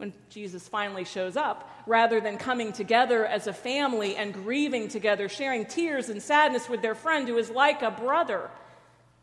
when 0.00 0.14
Jesus 0.30 0.66
finally 0.66 1.04
shows 1.04 1.36
up, 1.36 1.68
rather 1.86 2.22
than 2.22 2.38
coming 2.38 2.72
together 2.72 3.26
as 3.26 3.46
a 3.46 3.52
family 3.52 4.16
and 4.16 4.32
grieving 4.32 4.88
together, 4.88 5.28
sharing 5.28 5.66
tears 5.66 6.08
and 6.08 6.22
sadness 6.22 6.70
with 6.70 6.80
their 6.80 6.94
friend 6.94 7.28
who 7.28 7.36
is 7.36 7.50
like 7.50 7.82
a 7.82 7.90
brother. 7.90 8.50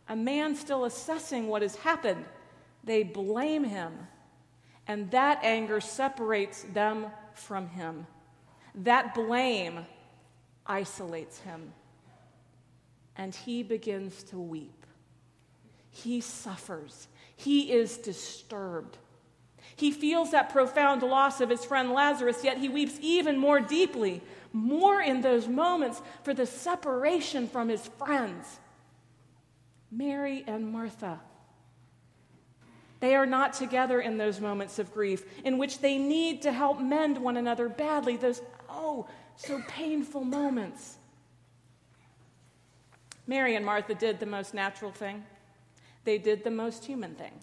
A 0.08 0.16
man 0.16 0.56
still 0.56 0.86
assessing 0.86 1.48
what 1.48 1.64
has 1.64 1.76
happened, 1.78 2.24
they 2.84 3.02
blame 3.02 3.64
him. 3.64 3.92
And 4.88 5.10
that 5.10 5.40
anger 5.42 5.82
separates 5.82 6.62
them 6.76 7.08
from 7.34 7.70
him. 7.70 8.06
That 8.76 9.16
blame 9.16 9.80
isolates 10.64 11.40
him. 11.40 11.74
And 13.16 13.34
he 13.34 13.64
begins 13.64 14.22
to 14.26 14.38
weep. 14.38 14.86
He 15.90 16.22
suffers. 16.22 17.08
He 17.36 17.72
is 17.72 17.98
disturbed. 17.98 19.00
He 19.78 19.92
feels 19.92 20.32
that 20.32 20.50
profound 20.50 21.04
loss 21.04 21.40
of 21.40 21.50
his 21.50 21.64
friend 21.64 21.92
Lazarus, 21.92 22.44
yet 22.44 22.58
he 22.58 22.68
weeps 22.68 22.98
even 23.00 23.38
more 23.38 23.60
deeply, 23.60 24.24
more 24.52 25.00
in 25.00 25.22
those 25.22 25.48
moments 25.48 26.02
for 26.24 26.34
the 26.34 26.48
separation 26.48 27.48
from 27.48 27.70
his 27.70 27.88
friends. 28.00 28.60
Mary 29.92 30.44
and 30.48 30.72
Martha. 30.72 31.20
They 33.02 33.16
are 33.16 33.28
not 33.28 33.54
together 33.54 34.02
in 34.02 34.18
those 34.18 34.42
moments 34.42 34.80
of 34.80 34.92
grief 34.92 35.24
in 35.46 35.60
which 35.60 35.80
they 35.80 36.00
need 36.00 36.42
to 36.42 36.52
help 36.52 36.82
mend 36.82 37.20
one 37.20 37.38
another 37.38 37.70
badly, 37.70 38.18
those, 38.18 38.42
oh, 38.68 39.08
so 39.36 39.62
painful 39.68 40.24
moments. 40.24 40.98
Mary 43.28 43.56
and 43.56 43.64
Martha 43.64 43.94
did 43.94 44.20
the 44.20 44.26
most 44.26 44.56
natural 44.56 44.92
thing, 44.92 45.24
they 46.04 46.18
did 46.18 46.44
the 46.44 46.50
most 46.50 46.86
human 46.86 47.14
thing. 47.14 47.34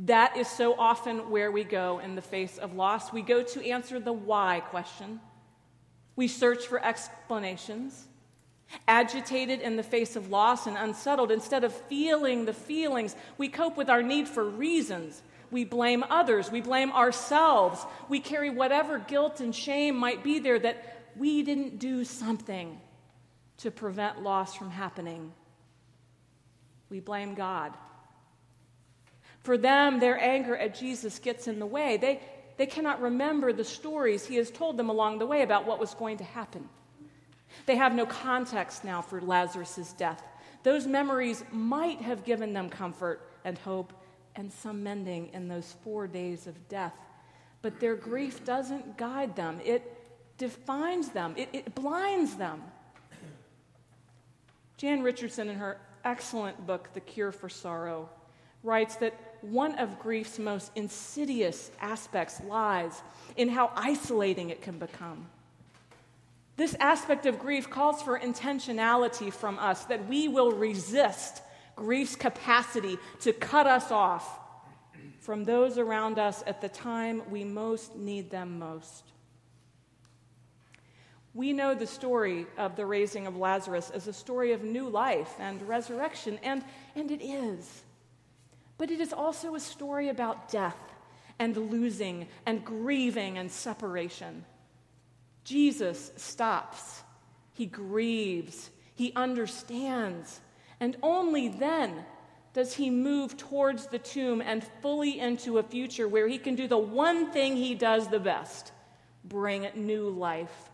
That 0.00 0.36
is 0.36 0.48
so 0.48 0.74
often 0.78 1.30
where 1.30 1.50
we 1.50 1.64
go 1.64 2.00
in 2.00 2.14
the 2.14 2.22
face 2.22 2.58
of 2.58 2.74
loss. 2.74 3.12
We 3.12 3.22
go 3.22 3.42
to 3.42 3.66
answer 3.66 3.98
the 3.98 4.12
why 4.12 4.60
question. 4.60 5.20
We 6.16 6.28
search 6.28 6.66
for 6.66 6.84
explanations. 6.84 8.06
Agitated 8.86 9.60
in 9.60 9.76
the 9.76 9.82
face 9.82 10.16
of 10.16 10.28
loss 10.28 10.66
and 10.66 10.76
unsettled, 10.76 11.30
instead 11.30 11.64
of 11.64 11.72
feeling 11.72 12.44
the 12.44 12.52
feelings, 12.52 13.14
we 13.38 13.48
cope 13.48 13.76
with 13.76 13.88
our 13.88 14.02
need 14.02 14.28
for 14.28 14.44
reasons. 14.44 15.22
We 15.50 15.64
blame 15.64 16.04
others. 16.10 16.50
We 16.50 16.60
blame 16.60 16.92
ourselves. 16.92 17.86
We 18.08 18.20
carry 18.20 18.50
whatever 18.50 18.98
guilt 18.98 19.40
and 19.40 19.54
shame 19.54 19.96
might 19.96 20.24
be 20.24 20.40
there 20.40 20.58
that 20.58 21.12
we 21.16 21.42
didn't 21.42 21.78
do 21.78 22.04
something 22.04 22.80
to 23.58 23.70
prevent 23.70 24.22
loss 24.22 24.54
from 24.54 24.70
happening. 24.70 25.32
We 26.90 27.00
blame 27.00 27.34
God 27.34 27.72
For 29.46 29.56
them, 29.56 30.00
their 30.00 30.18
anger 30.18 30.56
at 30.56 30.74
Jesus 30.74 31.20
gets 31.20 31.46
in 31.46 31.60
the 31.60 31.66
way. 31.66 31.98
They, 31.98 32.20
they 32.56 32.66
cannot 32.66 33.00
remember 33.00 33.52
the 33.52 33.62
stories 33.62 34.26
he 34.26 34.34
has 34.38 34.50
told 34.50 34.76
them 34.76 34.88
along 34.88 35.20
the 35.20 35.26
way 35.26 35.42
about 35.42 35.68
what 35.68 35.78
was 35.78 35.94
going 35.94 36.16
to 36.16 36.24
happen. 36.24 36.68
They 37.64 37.76
have 37.76 37.94
no 37.94 38.06
context 38.06 38.82
now 38.82 39.02
for 39.02 39.20
Lazarus' 39.20 39.94
death. 39.96 40.20
Those 40.64 40.88
memories 40.88 41.44
might 41.52 42.00
have 42.00 42.24
given 42.24 42.54
them 42.54 42.68
comfort 42.68 43.20
and 43.44 43.56
hope 43.56 43.92
and 44.34 44.52
some 44.52 44.82
mending 44.82 45.30
in 45.32 45.46
those 45.46 45.76
four 45.84 46.08
days 46.08 46.48
of 46.48 46.68
death. 46.68 46.94
But 47.62 47.78
their 47.78 47.94
grief 47.94 48.44
doesn't 48.44 48.96
guide 48.98 49.36
them, 49.36 49.60
it 49.64 49.84
defines 50.38 51.10
them, 51.10 51.34
it, 51.36 51.50
it 51.52 51.72
blinds 51.72 52.34
them. 52.34 52.64
Jan 54.76 55.04
Richardson, 55.04 55.48
in 55.48 55.58
her 55.58 55.78
excellent 56.04 56.66
book, 56.66 56.88
The 56.94 57.00
Cure 57.00 57.30
for 57.30 57.48
Sorrow, 57.48 58.08
writes 58.64 58.96
that 58.96 59.14
one 59.50 59.78
of 59.78 59.98
grief's 59.98 60.38
most 60.38 60.72
insidious 60.74 61.70
aspects 61.80 62.40
lies 62.44 63.02
in 63.36 63.48
how 63.48 63.70
isolating 63.74 64.50
it 64.50 64.62
can 64.62 64.78
become. 64.78 65.26
This 66.56 66.74
aspect 66.80 67.26
of 67.26 67.38
grief 67.38 67.68
calls 67.68 68.02
for 68.02 68.18
intentionality 68.18 69.32
from 69.32 69.58
us 69.58 69.84
that 69.84 70.08
we 70.08 70.28
will 70.28 70.52
resist 70.52 71.42
grief's 71.76 72.16
capacity 72.16 72.96
to 73.20 73.32
cut 73.32 73.66
us 73.66 73.90
off 73.90 74.40
from 75.20 75.44
those 75.44 75.76
around 75.76 76.18
us 76.18 76.42
at 76.46 76.60
the 76.60 76.68
time 76.68 77.22
we 77.30 77.44
most 77.44 77.94
need 77.96 78.30
them 78.30 78.58
most. 78.58 79.04
We 81.34 81.52
know 81.52 81.74
the 81.74 81.86
story 81.86 82.46
of 82.56 82.76
the 82.76 82.86
raising 82.86 83.26
of 83.26 83.36
Lazarus 83.36 83.90
as 83.90 84.08
a 84.08 84.12
story 84.12 84.52
of 84.52 84.64
new 84.64 84.88
life 84.88 85.34
and 85.38 85.60
resurrection, 85.68 86.38
and, 86.42 86.64
and 86.94 87.10
it 87.10 87.22
is. 87.22 87.82
But 88.78 88.90
it 88.90 89.00
is 89.00 89.12
also 89.12 89.54
a 89.54 89.60
story 89.60 90.08
about 90.08 90.50
death 90.50 90.78
and 91.38 91.56
losing 91.56 92.28
and 92.44 92.64
grieving 92.64 93.38
and 93.38 93.50
separation. 93.50 94.44
Jesus 95.44 96.12
stops, 96.16 97.02
he 97.52 97.66
grieves, 97.66 98.70
he 98.94 99.12
understands, 99.14 100.40
and 100.80 100.96
only 101.02 101.48
then 101.48 102.04
does 102.52 102.74
he 102.74 102.90
move 102.90 103.36
towards 103.36 103.86
the 103.86 103.98
tomb 103.98 104.40
and 104.40 104.64
fully 104.80 105.20
into 105.20 105.58
a 105.58 105.62
future 105.62 106.08
where 106.08 106.26
he 106.26 106.38
can 106.38 106.54
do 106.54 106.66
the 106.66 106.78
one 106.78 107.30
thing 107.30 107.54
he 107.54 107.74
does 107.74 108.08
the 108.08 108.18
best 108.18 108.72
bring 109.24 109.68
new 109.74 110.08
life. 110.08 110.70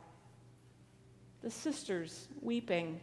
The 1.42 1.50
sisters, 1.50 2.28
weeping, 2.40 3.00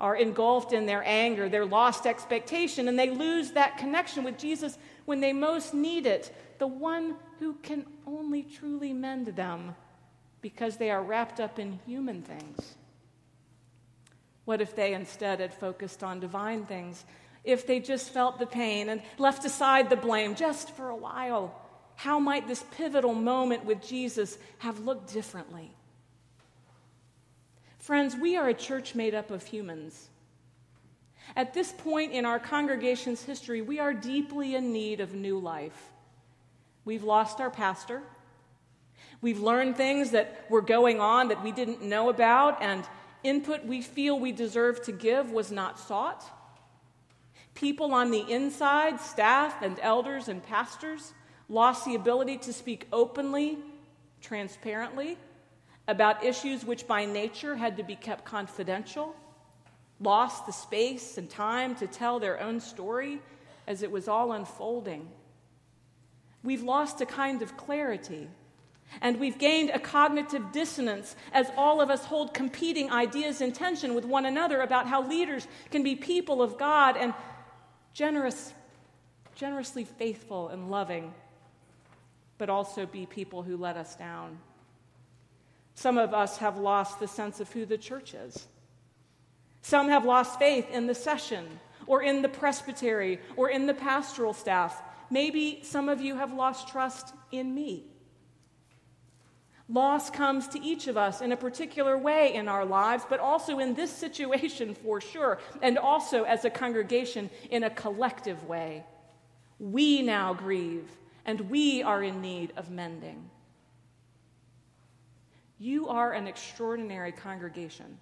are 0.00 0.16
engulfed 0.16 0.72
in 0.72 0.86
their 0.86 1.04
anger, 1.06 1.48
their 1.48 1.66
lost 1.66 2.06
expectation, 2.06 2.88
and 2.88 2.98
they 2.98 3.10
lose 3.10 3.52
that 3.52 3.76
connection 3.76 4.24
with 4.24 4.38
Jesus 4.38 4.78
when 5.04 5.20
they 5.20 5.32
most 5.32 5.74
need 5.74 6.06
it, 6.06 6.34
the 6.58 6.66
one 6.66 7.14
who 7.38 7.54
can 7.62 7.86
only 8.06 8.42
truly 8.42 8.92
mend 8.92 9.26
them 9.28 9.76
because 10.40 10.78
they 10.78 10.90
are 10.90 11.02
wrapped 11.02 11.38
up 11.38 11.58
in 11.58 11.78
human 11.86 12.22
things? 12.22 12.74
What 14.46 14.60
if 14.60 14.74
they 14.74 14.94
instead 14.94 15.40
had 15.40 15.52
focused 15.52 16.02
on 16.02 16.18
divine 16.18 16.64
things? 16.64 17.04
If 17.44 17.66
they 17.66 17.78
just 17.78 18.10
felt 18.10 18.38
the 18.38 18.46
pain 18.46 18.88
and 18.88 19.02
left 19.18 19.44
aside 19.44 19.90
the 19.90 19.96
blame 19.96 20.34
just 20.34 20.74
for 20.74 20.88
a 20.88 20.96
while? 20.96 21.54
How 21.94 22.18
might 22.18 22.48
this 22.48 22.64
pivotal 22.76 23.14
moment 23.14 23.64
with 23.64 23.86
Jesus 23.86 24.38
have 24.58 24.80
looked 24.80 25.12
differently? 25.12 25.72
Friends, 27.80 28.14
we 28.14 28.36
are 28.36 28.46
a 28.46 28.54
church 28.54 28.94
made 28.94 29.14
up 29.14 29.30
of 29.30 29.42
humans. 29.42 30.10
At 31.34 31.54
this 31.54 31.72
point 31.72 32.12
in 32.12 32.26
our 32.26 32.38
congregation's 32.38 33.22
history, 33.22 33.62
we 33.62 33.78
are 33.78 33.94
deeply 33.94 34.54
in 34.54 34.70
need 34.70 35.00
of 35.00 35.14
new 35.14 35.38
life. 35.38 35.90
We've 36.84 37.04
lost 37.04 37.40
our 37.40 37.50
pastor. 37.50 38.02
We've 39.22 39.40
learned 39.40 39.78
things 39.78 40.10
that 40.10 40.44
were 40.50 40.60
going 40.60 41.00
on 41.00 41.28
that 41.28 41.42
we 41.42 41.52
didn't 41.52 41.82
know 41.82 42.10
about, 42.10 42.60
and 42.60 42.84
input 43.22 43.64
we 43.64 43.80
feel 43.80 44.20
we 44.20 44.32
deserve 44.32 44.82
to 44.84 44.92
give 44.92 45.30
was 45.30 45.50
not 45.50 45.80
sought. 45.80 46.22
People 47.54 47.94
on 47.94 48.10
the 48.10 48.30
inside, 48.30 49.00
staff 49.00 49.62
and 49.62 49.78
elders 49.80 50.28
and 50.28 50.42
pastors, 50.42 51.14
lost 51.48 51.86
the 51.86 51.94
ability 51.94 52.36
to 52.38 52.52
speak 52.52 52.86
openly, 52.92 53.56
transparently, 54.20 55.16
about 55.88 56.24
issues 56.24 56.64
which 56.64 56.86
by 56.86 57.04
nature 57.04 57.56
had 57.56 57.76
to 57.76 57.82
be 57.82 57.96
kept 57.96 58.24
confidential, 58.24 59.14
lost 60.00 60.46
the 60.46 60.52
space 60.52 61.18
and 61.18 61.28
time 61.28 61.74
to 61.76 61.86
tell 61.86 62.18
their 62.18 62.40
own 62.40 62.60
story 62.60 63.20
as 63.66 63.82
it 63.82 63.90
was 63.90 64.08
all 64.08 64.32
unfolding. 64.32 65.08
We've 66.42 66.62
lost 66.62 67.00
a 67.00 67.06
kind 67.06 67.42
of 67.42 67.56
clarity 67.56 68.28
and 69.00 69.20
we've 69.20 69.38
gained 69.38 69.70
a 69.70 69.78
cognitive 69.78 70.52
dissonance 70.52 71.14
as 71.32 71.50
all 71.56 71.80
of 71.80 71.90
us 71.90 72.04
hold 72.04 72.34
competing 72.34 72.90
ideas 72.90 73.40
in 73.40 73.52
tension 73.52 73.94
with 73.94 74.04
one 74.04 74.26
another 74.26 74.60
about 74.62 74.86
how 74.86 75.06
leaders 75.06 75.46
can 75.70 75.82
be 75.82 75.94
people 75.94 76.42
of 76.42 76.58
God 76.58 76.96
and 76.96 77.14
generous, 77.92 78.52
generously 79.34 79.84
faithful 79.84 80.48
and 80.48 80.70
loving, 80.70 81.14
but 82.38 82.50
also 82.50 82.86
be 82.86 83.06
people 83.06 83.42
who 83.42 83.56
let 83.56 83.76
us 83.76 83.94
down. 83.94 84.38
Some 85.80 85.96
of 85.96 86.12
us 86.12 86.36
have 86.36 86.58
lost 86.58 87.00
the 87.00 87.08
sense 87.08 87.40
of 87.40 87.50
who 87.50 87.64
the 87.64 87.78
church 87.78 88.12
is. 88.12 88.46
Some 89.62 89.88
have 89.88 90.04
lost 90.04 90.38
faith 90.38 90.70
in 90.70 90.86
the 90.86 90.94
session 90.94 91.58
or 91.86 92.02
in 92.02 92.20
the 92.20 92.28
presbytery 92.28 93.18
or 93.34 93.48
in 93.48 93.64
the 93.64 93.72
pastoral 93.72 94.34
staff. 94.34 94.82
Maybe 95.08 95.60
some 95.62 95.88
of 95.88 96.02
you 96.02 96.16
have 96.16 96.34
lost 96.34 96.68
trust 96.68 97.14
in 97.32 97.54
me. 97.54 97.86
Loss 99.70 100.10
comes 100.10 100.48
to 100.48 100.60
each 100.60 100.86
of 100.86 100.98
us 100.98 101.22
in 101.22 101.32
a 101.32 101.36
particular 101.38 101.96
way 101.96 102.34
in 102.34 102.46
our 102.46 102.66
lives, 102.66 103.04
but 103.08 103.18
also 103.18 103.58
in 103.58 103.72
this 103.72 103.90
situation 103.90 104.74
for 104.74 105.00
sure, 105.00 105.38
and 105.62 105.78
also 105.78 106.24
as 106.24 106.44
a 106.44 106.50
congregation 106.50 107.30
in 107.50 107.64
a 107.64 107.70
collective 107.70 108.44
way. 108.46 108.84
We 109.58 110.02
now 110.02 110.34
grieve, 110.34 110.90
and 111.24 111.48
we 111.48 111.82
are 111.82 112.02
in 112.02 112.20
need 112.20 112.52
of 112.58 112.70
mending. 112.70 113.30
You 115.60 115.88
are 115.88 116.12
an 116.12 116.26
extraordinary 116.26 117.12
congregation. 117.12 117.98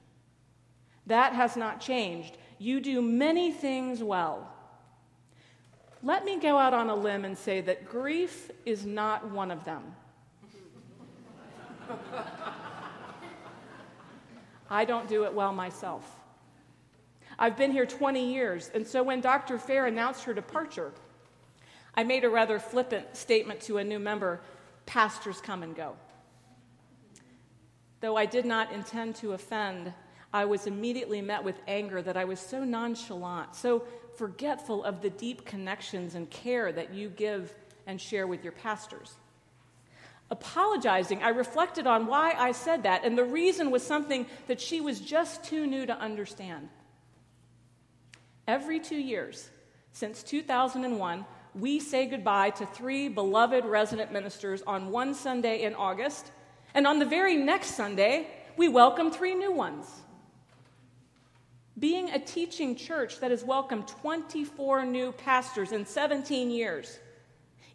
That 1.09 1.33
has 1.33 1.57
not 1.57 1.81
changed. 1.81 2.39
You 2.59 2.81
do 2.81 3.03
many 3.03 3.51
things 3.51 4.01
well. 4.03 4.49
Let 6.05 6.25
me 6.25 6.39
go 6.39 6.57
out 6.57 6.73
on 6.73 6.89
a 6.89 6.95
limb 6.95 7.25
and 7.25 7.37
say 7.37 7.61
that 7.63 7.89
grief 7.89 8.53
is 8.65 8.87
not 8.87 9.29
one 9.31 9.51
of 9.51 9.65
them. 9.65 9.83
I 14.71 14.85
don't 14.85 15.09
do 15.09 15.25
it 15.25 15.35
well 15.35 15.53
myself. 15.53 16.15
I've 17.41 17.57
been 17.57 17.73
here 17.73 17.87
20 17.87 18.33
years, 18.33 18.71
and 18.73 18.87
so 18.87 19.03
when 19.03 19.21
Dr. 19.21 19.59
Fair 19.59 19.87
announced 19.87 20.23
her 20.25 20.35
departure, 20.35 20.93
I 21.97 22.05
made 22.05 22.23
a 22.23 22.31
rather 22.31 22.61
flippant 22.61 23.17
statement 23.17 23.61
to 23.63 23.79
a 23.79 23.85
new 23.85 23.99
member 23.99 24.41
pastors 24.87 25.41
come 25.41 25.65
and 25.65 25.75
go. 25.75 25.97
Though 28.01 28.17
I 28.17 28.27
did 28.27 28.45
not 28.45 28.73
intend 28.73 29.17
to 29.17 29.33
offend, 29.33 29.93
I 30.33 30.45
was 30.45 30.67
immediately 30.67 31.21
met 31.21 31.43
with 31.43 31.57
anger 31.67 32.03
that 32.03 32.17
I 32.17 32.25
was 32.25 32.39
so 32.39 32.65
nonchalant, 32.65 33.55
so 33.57 33.85
forgetful 34.17 34.85
of 34.85 35.03
the 35.03 35.11
deep 35.11 35.45
connections 35.45 36.15
and 36.15 36.29
care 36.31 36.71
that 36.73 36.93
you 36.93 37.09
give 37.09 37.55
and 37.87 38.01
share 38.01 38.27
with 38.27 38.43
your 38.43 38.53
pastors 38.53 39.17
apologizing, 40.31 41.23
I 41.23 41.31
reflected 41.31 41.87
on 41.87 42.07
why 42.07 42.35
I 42.37 42.53
said 42.53 42.83
that, 42.83 43.05
and 43.05 43.17
the 43.17 43.25
reason 43.25 43.71
was 43.71 43.83
something 43.83 44.27
that 44.47 44.61
she 44.61 44.81
was 44.81 45.01
just 45.01 45.45
too 45.45 45.67
new 45.67 45.87
to 45.87 45.97
understand. 45.97 46.69
Every 48.47 48.81
two 48.81 48.97
years, 48.97 49.49
since 49.93 50.23
2001, 50.23 51.25
we 51.55 51.81
say 51.81 52.07
goodbye 52.07 52.51
to 52.51 52.67
three 52.67 53.09
beloved 53.09 53.65
resident 53.65 54.13
ministers 54.13 54.63
on 54.63 54.91
one 54.91 55.15
Sunday 55.15 55.63
in 55.63 55.75
August, 55.75 56.31
and 56.79 56.87
on 56.87 57.01
the 57.01 57.05
very 57.05 57.35
next 57.35 57.75
Sunday, 57.75 58.29
we 58.57 58.69
welcome 58.69 59.11
three 59.11 59.35
new 59.35 59.51
ones. 59.51 59.85
Being 61.77 62.11
a 62.11 62.21
teaching 62.21 62.77
church 62.77 63.19
that 63.19 63.33
has 63.33 63.43
welcomed 63.43 63.89
24 63.89 64.85
new 64.85 65.11
pastors 65.11 65.73
in 65.73 65.85
17 65.85 66.53
years 66.53 67.01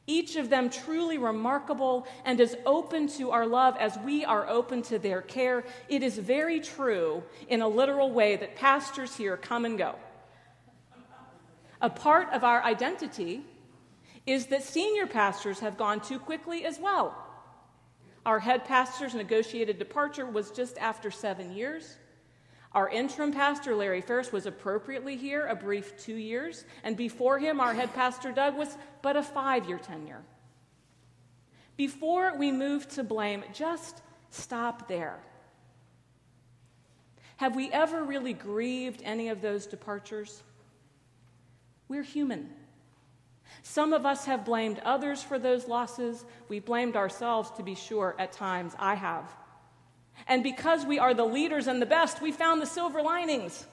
each 0.05 0.35
of 0.35 0.49
them 0.49 0.69
truly 0.69 1.17
remarkable 1.17 2.05
and 2.25 2.39
as 2.41 2.57
open 2.65 3.07
to 3.07 3.31
our 3.31 3.45
love 3.45 3.75
as 3.77 3.97
we 3.99 4.25
are 4.25 4.49
open 4.49 4.81
to 4.81 4.99
their 4.99 5.21
care. 5.21 5.63
It 5.87 6.03
is 6.03 6.17
very 6.17 6.59
true, 6.59 7.23
in 7.47 7.61
a 7.61 7.67
literal 7.69 8.11
way, 8.11 8.35
that 8.35 8.57
pastors 8.57 9.15
here 9.15 9.37
come 9.37 9.63
and 9.63 9.77
go. 9.77 9.95
A 11.81 11.89
part 11.89 12.33
of 12.33 12.43
our 12.43 12.61
identity 12.63 13.45
is 14.25 14.47
that 14.47 14.63
senior 14.63 15.07
pastors 15.07 15.61
have 15.61 15.77
gone 15.77 16.01
too 16.01 16.19
quickly 16.19 16.65
as 16.65 16.79
well. 16.79 17.22
Our 18.25 18.39
head 18.39 18.65
pastor's 18.65 19.13
negotiated 19.13 19.77
departure 19.77 20.25
was 20.25 20.51
just 20.51 20.77
after 20.77 21.11
seven 21.11 21.53
years. 21.53 21.97
Our 22.71 22.89
interim 22.89 23.31
pastor, 23.31 23.75
Larry 23.75 24.01
Ferris, 24.01 24.31
was 24.31 24.45
appropriately 24.45 25.15
here 25.15 25.45
a 25.45 25.55
brief 25.55 25.95
two 25.97 26.15
years, 26.15 26.65
and 26.83 26.97
before 26.97 27.37
him, 27.37 27.59
our 27.59 27.73
head 27.73 27.93
pastor, 27.93 28.31
Doug, 28.31 28.57
was 28.57 28.77
but 29.01 29.15
a 29.15 29.23
five 29.23 29.67
year 29.67 29.77
tenure. 29.77 30.23
Before 31.75 32.35
we 32.37 32.51
move 32.51 32.87
to 32.89 33.03
blame, 33.03 33.43
just 33.53 34.01
stop 34.29 34.87
there. 34.87 35.19
Have 37.37 37.55
we 37.55 37.71
ever 37.71 38.03
really 38.03 38.33
grieved 38.33 39.01
any 39.03 39.29
of 39.29 39.41
those 39.41 39.65
departures? 39.65 40.43
We're 41.87 42.03
human. 42.03 42.49
Some 43.61 43.93
of 43.93 44.05
us 44.05 44.25
have 44.25 44.43
blamed 44.43 44.79
others 44.79 45.21
for 45.21 45.37
those 45.37 45.67
losses. 45.67 46.25
We 46.49 46.59
blamed 46.59 46.95
ourselves, 46.95 47.51
to 47.51 47.63
be 47.63 47.75
sure, 47.75 48.15
at 48.17 48.31
times. 48.31 48.73
I 48.79 48.95
have. 48.95 49.31
And 50.27 50.43
because 50.43 50.85
we 50.85 50.99
are 50.99 51.13
the 51.13 51.25
leaders 51.25 51.67
and 51.67 51.81
the 51.81 51.85
best, 51.85 52.21
we 52.21 52.31
found 52.31 52.61
the 52.61 52.65
silver 52.65 53.01
linings, 53.01 53.65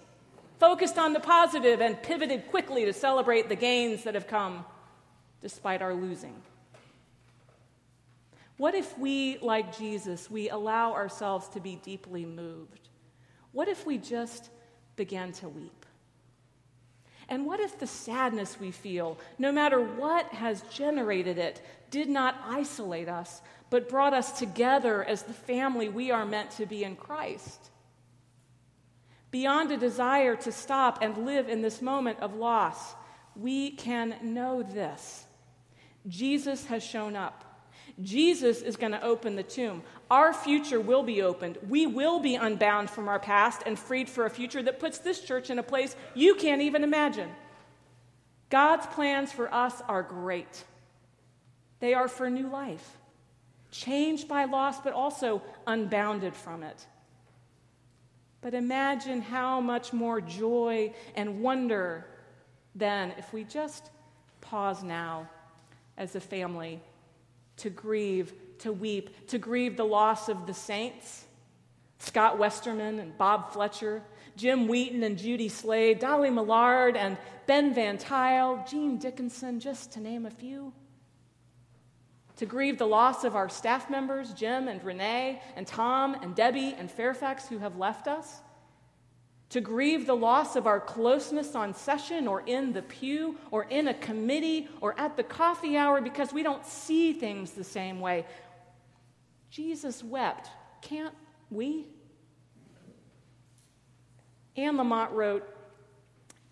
focused 0.59 0.99
on 0.99 1.13
the 1.13 1.21
positive, 1.21 1.81
and 1.81 2.03
pivoted 2.03 2.49
quickly 2.49 2.85
to 2.85 2.93
celebrate 2.93 3.49
the 3.49 3.57
gains 3.57 4.05
that 4.05 4.15
have 4.15 4.27
come 4.27 4.65
despite 5.41 5.83
our 5.83 5.95
losing. 5.95 6.43
What 8.57 8.75
if 8.75 8.99
we, 8.99 9.39
like 9.39 9.79
Jesus, 9.79 10.31
we 10.31 10.51
allow 10.51 10.93
ourselves 10.93 11.49
to 11.51 11.61
be 11.61 11.77
deeply 11.77 12.27
moved? 12.27 12.91
What 13.53 13.69
if 13.69 13.87
we 13.87 13.97
just 13.97 14.51
began 14.97 15.33
to 15.33 15.49
weep? 15.49 15.80
And 17.31 17.47
what 17.47 17.61
if 17.61 17.79
the 17.79 17.87
sadness 17.87 18.59
we 18.59 18.73
feel, 18.73 19.17
no 19.39 19.53
matter 19.53 19.81
what 19.81 20.27
has 20.27 20.63
generated 20.63 21.39
it, 21.39 21.63
did 21.91 22.09
not 22.09 22.35
isolate 22.45 23.09
us, 23.09 23.41
but 23.71 23.89
brought 23.89 24.13
us 24.13 24.37
together 24.39 25.05
as 25.05 25.23
the 25.23 25.33
family 25.33 25.89
we 25.89 26.11
are 26.11 26.27
meant 26.27 26.51
to 26.53 26.67
be 26.67 26.83
in 26.83 26.97
Christ? 26.97 27.71
Beyond 29.31 29.71
a 29.71 29.77
desire 29.77 30.35
to 30.37 30.51
stop 30.51 30.99
and 31.03 31.25
live 31.25 31.49
in 31.49 31.63
this 31.63 31.81
moment 31.81 32.19
of 32.19 32.35
loss, 32.35 32.95
we 33.37 33.71
can 33.71 34.17
know 34.23 34.65
this 34.65 35.25
Jesus 36.09 36.67
has 36.67 36.83
shown 36.83 37.15
up. 37.15 37.50
Jesus 38.03 38.63
is 38.63 38.77
going 38.77 38.93
to 38.93 39.03
open 39.03 39.37
the 39.37 39.43
tomb. 39.43 39.83
Our 40.11 40.33
future 40.33 40.81
will 40.81 41.03
be 41.03 41.23
opened. 41.23 41.59
We 41.69 41.87
will 41.87 42.21
be 42.21 42.35
unbound 42.35 42.91
from 42.91 43.09
our 43.09 43.19
past 43.19 43.63
and 43.67 43.79
freed 43.79 44.09
for 44.09 44.27
a 44.27 44.31
future 44.31 44.63
that 44.63 44.81
puts 44.81 44.99
this 44.99 45.21
church 45.21 45.51
in 45.51 45.59
a 45.59 45.63
place 45.63 45.97
you 46.15 46.35
can't 46.35 46.63
even 46.63 46.85
imagine. 46.85 47.31
God's 48.49 48.87
plans 48.87 49.33
for 49.33 49.53
us 49.53 49.81
are 49.89 50.03
great. 50.03 50.65
They 51.79 51.95
are 51.95 52.09
for 52.09 52.29
new 52.29 52.49
life, 52.49 52.99
changed 53.71 54.29
by 54.29 54.45
loss, 54.45 54.81
but 54.81 54.93
also 54.93 55.43
unbounded 55.67 56.35
from 56.35 56.63
it. 56.63 56.87
But 58.41 58.55
imagine 58.55 59.21
how 59.21 59.61
much 59.61 59.93
more 59.93 60.21
joy 60.21 60.95
and 61.15 61.41
wonder 61.41 62.07
then 62.75 63.13
if 63.19 63.33
we 63.33 63.45
just 63.45 63.91
pause 64.41 64.83
now 64.83 65.29
as 65.97 66.15
a 66.17 66.21
family 66.21 66.81
to 67.61 67.71
grieve, 67.71 68.33
to 68.59 68.73
weep, 68.73 69.29
to 69.29 69.39
grieve 69.39 69.77
the 69.77 69.85
loss 69.85 70.29
of 70.29 70.47
the 70.47 70.55
saints 70.55 71.25
Scott 72.01 72.39
Westerman 72.39 72.99
and 72.99 73.17
Bob 73.19 73.53
Fletcher, 73.53 74.03
Jim 74.35 74.69
Wheaton 74.69 75.03
and 75.03 75.19
Judy 75.19 75.51
Slade, 75.51 75.99
Dolly 75.99 76.31
Millard 76.31 76.97
and 76.97 77.19
Ben 77.47 77.75
Van 77.75 77.99
Tile, 77.99 78.65
Jean 78.69 78.97
Dickinson, 78.97 79.61
just 79.61 79.93
to 79.93 80.01
name 80.01 80.25
a 80.25 80.31
few. 80.31 80.73
To 82.37 82.47
grieve 82.47 82.79
the 82.79 82.87
loss 82.87 83.25
of 83.25 83.37
our 83.37 83.51
staff 83.51 83.91
members, 83.91 84.33
Jim 84.33 84.67
and 84.67 84.83
Renee 84.83 85.43
and 85.57 85.67
Tom 85.67 86.15
and 86.23 86.35
Debbie 86.35 86.75
and 86.79 86.91
Fairfax, 86.91 87.47
who 87.49 87.59
have 87.59 87.77
left 87.77 88.09
us 88.09 88.41
to 89.51 89.61
grieve 89.61 90.07
the 90.07 90.15
loss 90.15 90.55
of 90.55 90.67
our 90.67 90.81
closeness 90.81 91.55
on 91.55 91.75
session 91.75 92.29
or 92.29 92.43
in 92.43 92.73
the 92.73 92.83
pew 92.83 93.37
or 93.51 93.65
in 93.65 93.89
a 93.89 93.95
committee 93.95 94.69
or 94.81 94.99
at 94.99 95.17
the 95.17 95.25
coffee 95.25 95.77
hour 95.77 96.01
because 96.01 96.33
we 96.33 96.43
don't 96.43 96.65
see 96.65 97.13
things 97.13 97.51
the 97.51 97.65
same 97.65 98.01
way. 98.01 98.25
Jesus 99.51 100.05
wept. 100.05 100.49
Can't 100.83 101.15
we? 101.51 101.87
Anne 104.57 104.77
Lamott 104.77 105.13
wrote 105.13 105.47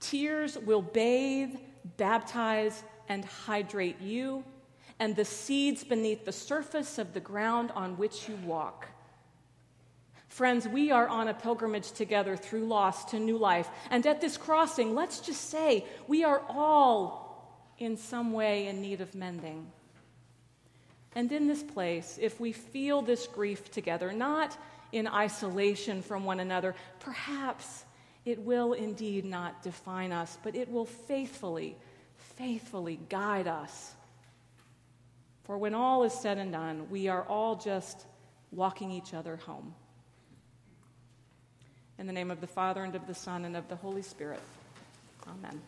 Tears 0.00 0.58
will 0.58 0.82
bathe, 0.82 1.56
baptize, 1.96 2.82
and 3.08 3.24
hydrate 3.24 4.00
you, 4.00 4.44
and 4.98 5.14
the 5.14 5.24
seeds 5.24 5.84
beneath 5.84 6.24
the 6.24 6.32
surface 6.32 6.98
of 6.98 7.12
the 7.14 7.20
ground 7.20 7.70
on 7.72 7.96
which 7.96 8.28
you 8.28 8.36
walk. 8.44 8.86
Friends, 10.38 10.68
we 10.68 10.92
are 10.92 11.08
on 11.08 11.26
a 11.26 11.34
pilgrimage 11.34 11.90
together 11.90 12.36
through 12.36 12.64
loss 12.64 13.06
to 13.06 13.18
new 13.18 13.36
life. 13.36 13.68
And 13.90 14.06
at 14.06 14.20
this 14.20 14.36
crossing, 14.36 14.94
let's 14.94 15.18
just 15.18 15.50
say 15.50 15.84
we 16.06 16.22
are 16.22 16.40
all 16.48 17.60
in 17.78 17.96
some 17.96 18.32
way 18.32 18.68
in 18.68 18.80
need 18.80 19.00
of 19.00 19.16
mending. 19.16 19.66
And 21.16 21.32
in 21.32 21.48
this 21.48 21.64
place, 21.64 22.20
if 22.22 22.38
we 22.38 22.52
feel 22.52 23.02
this 23.02 23.26
grief 23.26 23.72
together, 23.72 24.12
not 24.12 24.56
in 24.92 25.08
isolation 25.08 26.02
from 26.02 26.24
one 26.24 26.38
another, 26.38 26.76
perhaps 27.00 27.84
it 28.24 28.38
will 28.38 28.74
indeed 28.74 29.24
not 29.24 29.64
define 29.64 30.12
us, 30.12 30.38
but 30.44 30.54
it 30.54 30.70
will 30.70 30.86
faithfully, 30.86 31.74
faithfully 32.36 33.00
guide 33.08 33.48
us. 33.48 33.92
For 35.42 35.58
when 35.58 35.74
all 35.74 36.04
is 36.04 36.12
said 36.12 36.38
and 36.38 36.52
done, 36.52 36.88
we 36.90 37.08
are 37.08 37.24
all 37.24 37.56
just 37.56 38.06
walking 38.52 38.92
each 38.92 39.12
other 39.14 39.34
home. 39.34 39.74
In 41.98 42.06
the 42.06 42.12
name 42.12 42.30
of 42.30 42.40
the 42.40 42.46
Father, 42.46 42.84
and 42.84 42.94
of 42.94 43.08
the 43.08 43.14
Son, 43.14 43.44
and 43.44 43.56
of 43.56 43.68
the 43.68 43.74
Holy 43.74 44.02
Spirit. 44.02 44.40
Amen. 45.26 45.60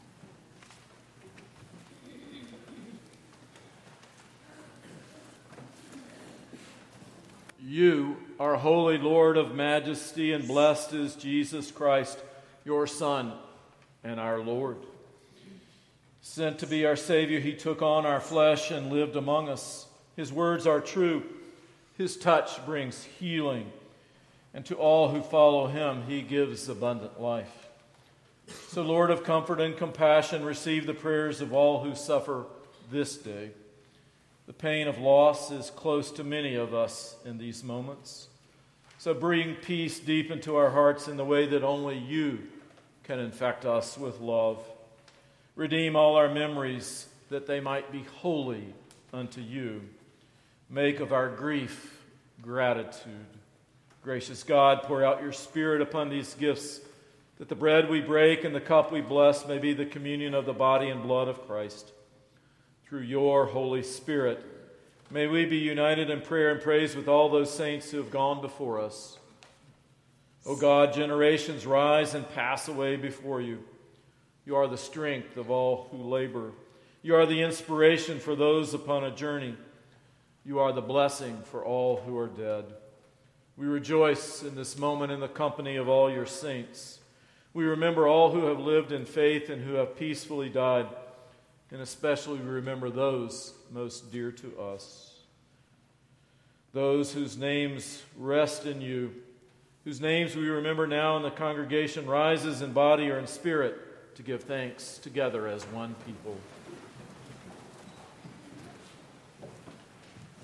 You 7.60 8.16
are 8.38 8.54
holy 8.54 8.96
Lord 8.96 9.36
of 9.36 9.56
majesty, 9.56 10.32
and 10.32 10.46
blessed 10.46 10.92
is 10.92 11.16
Jesus 11.16 11.72
Christ, 11.72 12.20
your 12.64 12.86
Son 12.86 13.32
and 14.04 14.20
our 14.20 14.38
Lord. 14.38 14.76
Sent 16.20 16.60
to 16.60 16.66
be 16.68 16.86
our 16.86 16.94
Savior, 16.94 17.40
he 17.40 17.54
took 17.54 17.82
on 17.82 18.06
our 18.06 18.20
flesh 18.20 18.70
and 18.70 18.92
lived 18.92 19.16
among 19.16 19.48
us. 19.48 19.88
His 20.14 20.32
words 20.32 20.64
are 20.64 20.80
true, 20.80 21.24
his 21.98 22.16
touch 22.16 22.64
brings 22.64 23.02
healing 23.02 23.72
and 24.52 24.64
to 24.66 24.74
all 24.74 25.08
who 25.08 25.22
follow 25.22 25.68
him, 25.68 26.02
he 26.08 26.22
gives 26.22 26.68
abundant 26.68 27.20
life. 27.20 27.68
So, 28.68 28.82
Lord 28.82 29.10
of 29.10 29.22
comfort 29.22 29.60
and 29.60 29.76
compassion, 29.76 30.44
receive 30.44 30.86
the 30.86 30.94
prayers 30.94 31.40
of 31.40 31.52
all 31.52 31.84
who 31.84 31.94
suffer 31.94 32.46
this 32.90 33.16
day. 33.16 33.50
The 34.46 34.52
pain 34.52 34.88
of 34.88 34.98
loss 34.98 35.52
is 35.52 35.70
close 35.70 36.10
to 36.12 36.24
many 36.24 36.56
of 36.56 36.74
us 36.74 37.14
in 37.24 37.38
these 37.38 37.62
moments. 37.62 38.26
So, 38.98 39.14
bring 39.14 39.54
peace 39.54 40.00
deep 40.00 40.32
into 40.32 40.56
our 40.56 40.70
hearts 40.70 41.06
in 41.06 41.16
the 41.16 41.24
way 41.24 41.46
that 41.46 41.62
only 41.62 41.96
you 41.96 42.40
can 43.04 43.20
infect 43.20 43.64
us 43.64 43.96
with 43.96 44.20
love. 44.20 44.58
Redeem 45.54 45.94
all 45.94 46.16
our 46.16 46.28
memories 46.28 47.06
that 47.28 47.46
they 47.46 47.60
might 47.60 47.92
be 47.92 48.04
holy 48.16 48.74
unto 49.12 49.40
you. 49.40 49.82
Make 50.68 51.00
of 51.00 51.12
our 51.12 51.28
grief 51.28 52.02
gratitude. 52.42 53.26
Gracious 54.02 54.42
God, 54.42 54.82
pour 54.84 55.04
out 55.04 55.22
your 55.22 55.32
Spirit 55.32 55.82
upon 55.82 56.08
these 56.08 56.32
gifts, 56.34 56.80
that 57.38 57.50
the 57.50 57.54
bread 57.54 57.90
we 57.90 58.00
break 58.00 58.44
and 58.44 58.54
the 58.54 58.60
cup 58.60 58.90
we 58.90 59.02
bless 59.02 59.46
may 59.46 59.58
be 59.58 59.74
the 59.74 59.84
communion 59.84 60.32
of 60.32 60.46
the 60.46 60.54
body 60.54 60.88
and 60.88 61.02
blood 61.02 61.28
of 61.28 61.46
Christ. 61.46 61.92
Through 62.86 63.02
your 63.02 63.46
Holy 63.46 63.82
Spirit, 63.82 64.42
may 65.10 65.26
we 65.26 65.44
be 65.44 65.58
united 65.58 66.08
in 66.08 66.22
prayer 66.22 66.50
and 66.50 66.62
praise 66.62 66.96
with 66.96 67.08
all 67.08 67.28
those 67.28 67.52
saints 67.52 67.90
who 67.90 67.98
have 67.98 68.10
gone 68.10 68.40
before 68.40 68.80
us. 68.80 69.18
O 70.46 70.56
God, 70.56 70.94
generations 70.94 71.66
rise 71.66 72.14
and 72.14 72.28
pass 72.30 72.68
away 72.68 72.96
before 72.96 73.42
you. 73.42 73.62
You 74.46 74.56
are 74.56 74.66
the 74.66 74.78
strength 74.78 75.36
of 75.36 75.50
all 75.50 75.88
who 75.90 75.98
labor. 75.98 76.52
You 77.02 77.16
are 77.16 77.26
the 77.26 77.42
inspiration 77.42 78.18
for 78.18 78.34
those 78.34 78.72
upon 78.72 79.04
a 79.04 79.10
journey. 79.10 79.56
You 80.44 80.58
are 80.58 80.72
the 80.72 80.80
blessing 80.80 81.42
for 81.44 81.62
all 81.62 81.98
who 81.98 82.16
are 82.16 82.28
dead. 82.28 82.64
We 83.60 83.66
rejoice 83.66 84.42
in 84.42 84.54
this 84.54 84.78
moment 84.78 85.12
in 85.12 85.20
the 85.20 85.28
company 85.28 85.76
of 85.76 85.86
all 85.86 86.10
your 86.10 86.24
saints. 86.24 86.98
We 87.52 87.64
remember 87.64 88.08
all 88.08 88.30
who 88.30 88.46
have 88.46 88.58
lived 88.58 88.90
in 88.90 89.04
faith 89.04 89.50
and 89.50 89.62
who 89.62 89.74
have 89.74 89.98
peacefully 89.98 90.48
died, 90.48 90.86
and 91.70 91.82
especially 91.82 92.38
we 92.38 92.48
remember 92.48 92.88
those 92.88 93.52
most 93.70 94.10
dear 94.10 94.32
to 94.32 94.58
us. 94.58 95.14
Those 96.72 97.12
whose 97.12 97.36
names 97.36 98.02
rest 98.16 98.64
in 98.64 98.80
you, 98.80 99.12
whose 99.84 100.00
names 100.00 100.34
we 100.34 100.48
remember 100.48 100.86
now, 100.86 101.16
and 101.16 101.24
the 101.24 101.30
congregation 101.30 102.06
rises 102.06 102.62
in 102.62 102.72
body 102.72 103.10
or 103.10 103.18
in 103.18 103.26
spirit 103.26 104.14
to 104.16 104.22
give 104.22 104.44
thanks 104.44 104.96
together 104.96 105.46
as 105.46 105.64
one 105.64 105.94
people. 106.06 106.34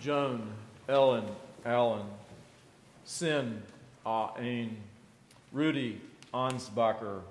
Joan, 0.03 0.53
Ellen, 0.87 1.25
Allen. 1.65 2.05
Sin, 3.07 3.63
Ah 4.05 4.35
Ain, 4.37 4.77
Rudy, 5.53 6.01
Ansbacher, 6.35 7.23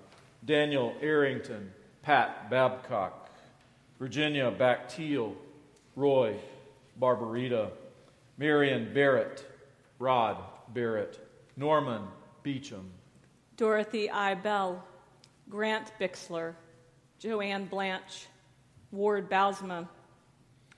Daniel 0.45 0.95
Arrington, 1.01 1.71
Pat 2.01 2.49
Babcock, 2.49 3.29
Virginia 3.99 4.49
Bacteal, 4.51 5.35
Roy 5.95 6.35
Barbarita, 6.99 7.71
Marion 8.38 8.93
Barrett, 8.93 9.45
Rod 9.99 10.38
Barrett, 10.73 11.19
Norman 11.57 12.03
Beecham, 12.41 12.89
Dorothy 13.57 14.09
I. 14.09 14.33
Bell, 14.33 14.81
Grant 15.49 15.91
Bixler, 15.99 16.55
Joanne 17.19 17.65
Blanche, 17.65 18.27
Ward 18.91 19.29
Bousma, 19.29 19.88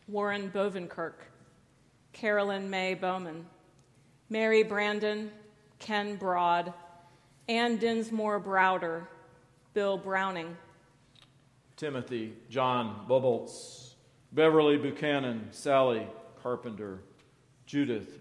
Warren 0.08 0.50
Bovenkirk, 0.50 1.22
Carolyn 2.14 2.68
May 2.70 2.96
Bowman, 2.96 3.46
Mary 4.30 4.64
Brandon, 4.64 5.32
Ken 5.80 6.16
Broad, 6.16 6.74
Ann 7.48 7.78
Dinsmore 7.78 8.40
Browder, 8.42 9.08
Bill 9.74 9.98
Browning, 9.98 10.58
Timothy 11.78 12.34
John 12.50 13.06
Bubbles, 13.08 13.96
Beverly 14.34 14.78
Buchanan, 14.78 15.48
Sally 15.52 16.06
Carpenter, 16.42 17.00
Judith 17.66 18.20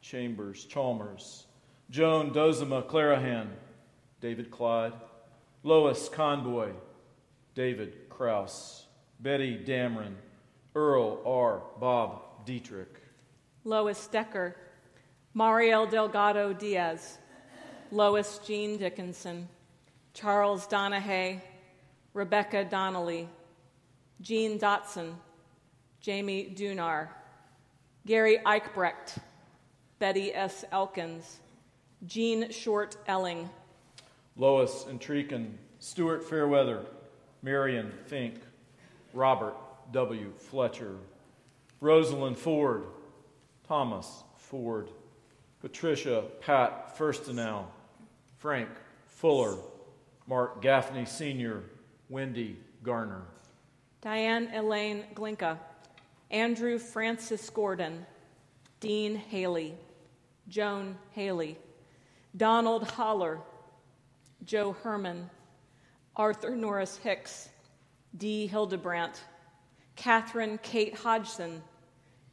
Chambers 0.00 0.64
Chalmers, 0.64 1.46
Joan 1.90 2.30
Dozema 2.30 2.84
Clarahan, 2.86 3.48
David 4.20 4.50
Clyde, 4.50 4.92
Lois 5.64 6.08
Conboy, 6.08 6.70
David 7.54 8.08
Kraus, 8.08 8.86
Betty 9.20 9.62
Dameron, 9.62 10.14
Earl 10.74 11.20
R. 11.26 11.62
Bob 11.78 12.46
Dietrich, 12.46 13.00
Lois 13.64 14.06
Decker, 14.06 14.56
Mariel 15.34 15.86
Delgado 15.86 16.52
Diaz, 16.52 17.18
Lois 17.90 18.38
Jean 18.46 18.76
Dickinson, 18.76 19.48
Charles 20.12 20.66
Donahue, 20.66 21.40
Rebecca 22.12 22.64
Donnelly, 22.64 23.28
Jean 24.20 24.58
Dotson, 24.58 25.14
Jamie 26.00 26.52
Dunar, 26.54 27.08
Gary 28.06 28.38
Eichbrecht, 28.44 29.18
Betty 29.98 30.34
S. 30.34 30.64
Elkins, 30.70 31.40
Jean 32.06 32.50
Short 32.50 32.96
Elling, 33.06 33.48
Lois 34.36 34.84
Entrekin, 34.84 35.54
Stuart 35.78 36.22
Fairweather, 36.24 36.84
Marion 37.42 37.90
Fink, 38.06 38.34
Robert 39.14 39.54
W. 39.92 40.32
Fletcher, 40.36 40.96
Rosalind 41.80 42.38
Ford, 42.38 42.84
Thomas 43.66 44.24
Ford, 44.36 44.88
Patricia 45.62 46.24
Pat 46.40 46.98
Firstenow, 46.98 47.64
Frank 48.38 48.68
Fuller, 49.06 49.56
Mark 50.26 50.60
Gaffney 50.60 51.04
Sr., 51.04 51.62
Wendy 52.08 52.56
Garner, 52.82 53.22
Diane 54.00 54.50
Elaine 54.52 55.04
Glinka, 55.14 55.56
Andrew 56.32 56.80
Francis 56.80 57.48
Gordon, 57.48 58.04
Dean 58.80 59.14
Haley, 59.14 59.74
Joan 60.48 60.98
Haley, 61.12 61.56
Donald 62.36 62.90
Holler, 62.90 63.38
Joe 64.44 64.72
Herman, 64.82 65.30
Arthur 66.16 66.56
Norris 66.56 66.96
Hicks, 66.96 67.48
Dee 68.16 68.48
Hildebrandt, 68.48 69.22
Catherine 69.94 70.58
Kate 70.58 70.96
Hodgson, 70.96 71.62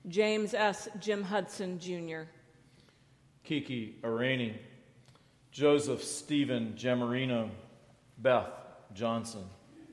James 0.07 0.55
S. 0.55 0.87
Jim 0.99 1.21
Hudson 1.21 1.77
Jr., 1.77 2.23
Kiki 3.43 3.95
Arani, 4.03 4.53
Joseph 5.51 6.03
Stephen 6.03 6.73
Gemarino, 6.77 7.49
Beth 8.17 8.49
Johnson, 8.93 9.43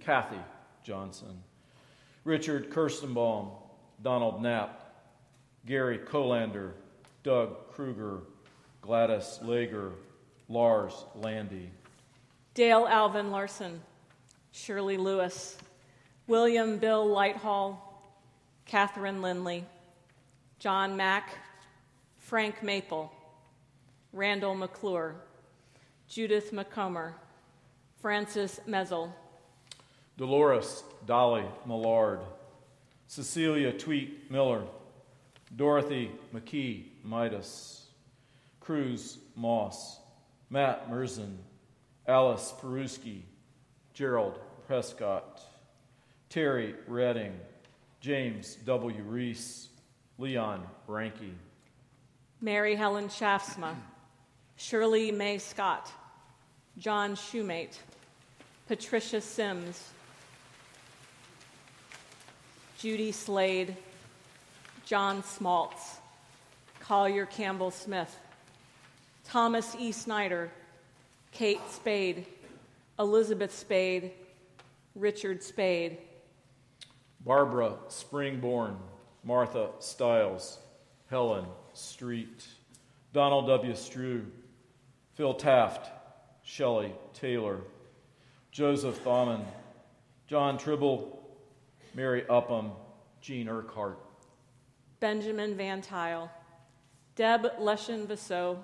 Kathy 0.00 0.40
Johnson, 0.82 1.42
Richard 2.24 2.70
Kirstenbaum, 2.70 3.50
Donald 4.02 4.42
Knapp, 4.42 5.04
Gary 5.64 5.98
Colander, 5.98 6.74
Doug 7.22 7.72
Kruger, 7.72 8.22
Gladys 8.82 9.40
Lager, 9.42 9.92
Lars 10.48 11.04
Landy, 11.14 11.70
Dale 12.54 12.86
Alvin 12.88 13.30
Larson, 13.30 13.80
Shirley 14.52 14.96
Lewis, 14.96 15.58
William 16.26 16.78
Bill 16.78 17.06
Lighthall, 17.06 17.76
Catherine 18.64 19.22
Lindley, 19.22 19.64
John 20.58 20.96
Mack, 20.96 21.36
Frank 22.18 22.62
Maple, 22.62 23.12
Randall 24.16 24.54
McClure, 24.54 25.14
Judith 26.08 26.50
McComber, 26.50 27.12
Francis 28.00 28.58
Mezel, 28.66 29.12
Dolores 30.16 30.84
Dolly 31.04 31.44
Millard, 31.66 32.20
Cecilia 33.08 33.74
Tweet 33.74 34.30
Miller, 34.30 34.62
Dorothy 35.54 36.10
McKee 36.34 36.84
Midas, 37.04 37.88
Cruz 38.58 39.18
Moss, 39.34 39.98
Matt 40.48 40.90
Merzen, 40.90 41.36
Alice 42.08 42.54
Peruski, 42.58 43.20
Gerald 43.92 44.38
Prescott, 44.66 45.42
Terry 46.30 46.74
Redding, 46.88 47.38
James 48.00 48.56
W. 48.64 49.02
Reese, 49.02 49.68
Leon 50.16 50.62
Ranke, 50.86 51.34
Mary 52.40 52.74
Helen 52.76 53.08
Shafsma, 53.08 53.74
Shirley 54.56 55.12
May 55.12 55.38
Scott, 55.38 55.90
John 56.78 57.14
Shoemate, 57.14 57.78
Patricia 58.66 59.20
Sims, 59.20 59.90
Judy 62.78 63.12
Slade, 63.12 63.76
John 64.84 65.22
Smaltz, 65.22 65.98
Collier 66.80 67.26
Campbell 67.26 67.70
Smith, 67.70 68.16
Thomas 69.24 69.74
E. 69.78 69.92
Snyder, 69.92 70.50
Kate 71.32 71.60
Spade, 71.70 72.26
Elizabeth 72.98 73.54
Spade, 73.54 74.12
Richard 74.94 75.42
Spade, 75.42 75.98
Barbara 77.20 77.74
Springborn, 77.88 78.76
Martha 79.24 79.70
Stiles, 79.80 80.58
Helen 81.10 81.44
Street, 81.72 82.46
Donald 83.12 83.48
W. 83.48 83.74
Strew, 83.74 84.26
Phil 85.16 85.32
Taft, 85.32 85.90
Shelley 86.42 86.92
Taylor, 87.14 87.60
Joseph 88.50 89.02
Thauman, 89.02 89.40
John 90.26 90.58
Tribble, 90.58 91.18
Mary 91.94 92.22
Upham, 92.28 92.70
Jean 93.22 93.48
Urquhart, 93.48 93.98
Benjamin 95.00 95.56
Van 95.56 95.80
Tile, 95.80 96.30
Deb 97.14 97.46
Leshen 97.58 98.06
Vasso, 98.06 98.58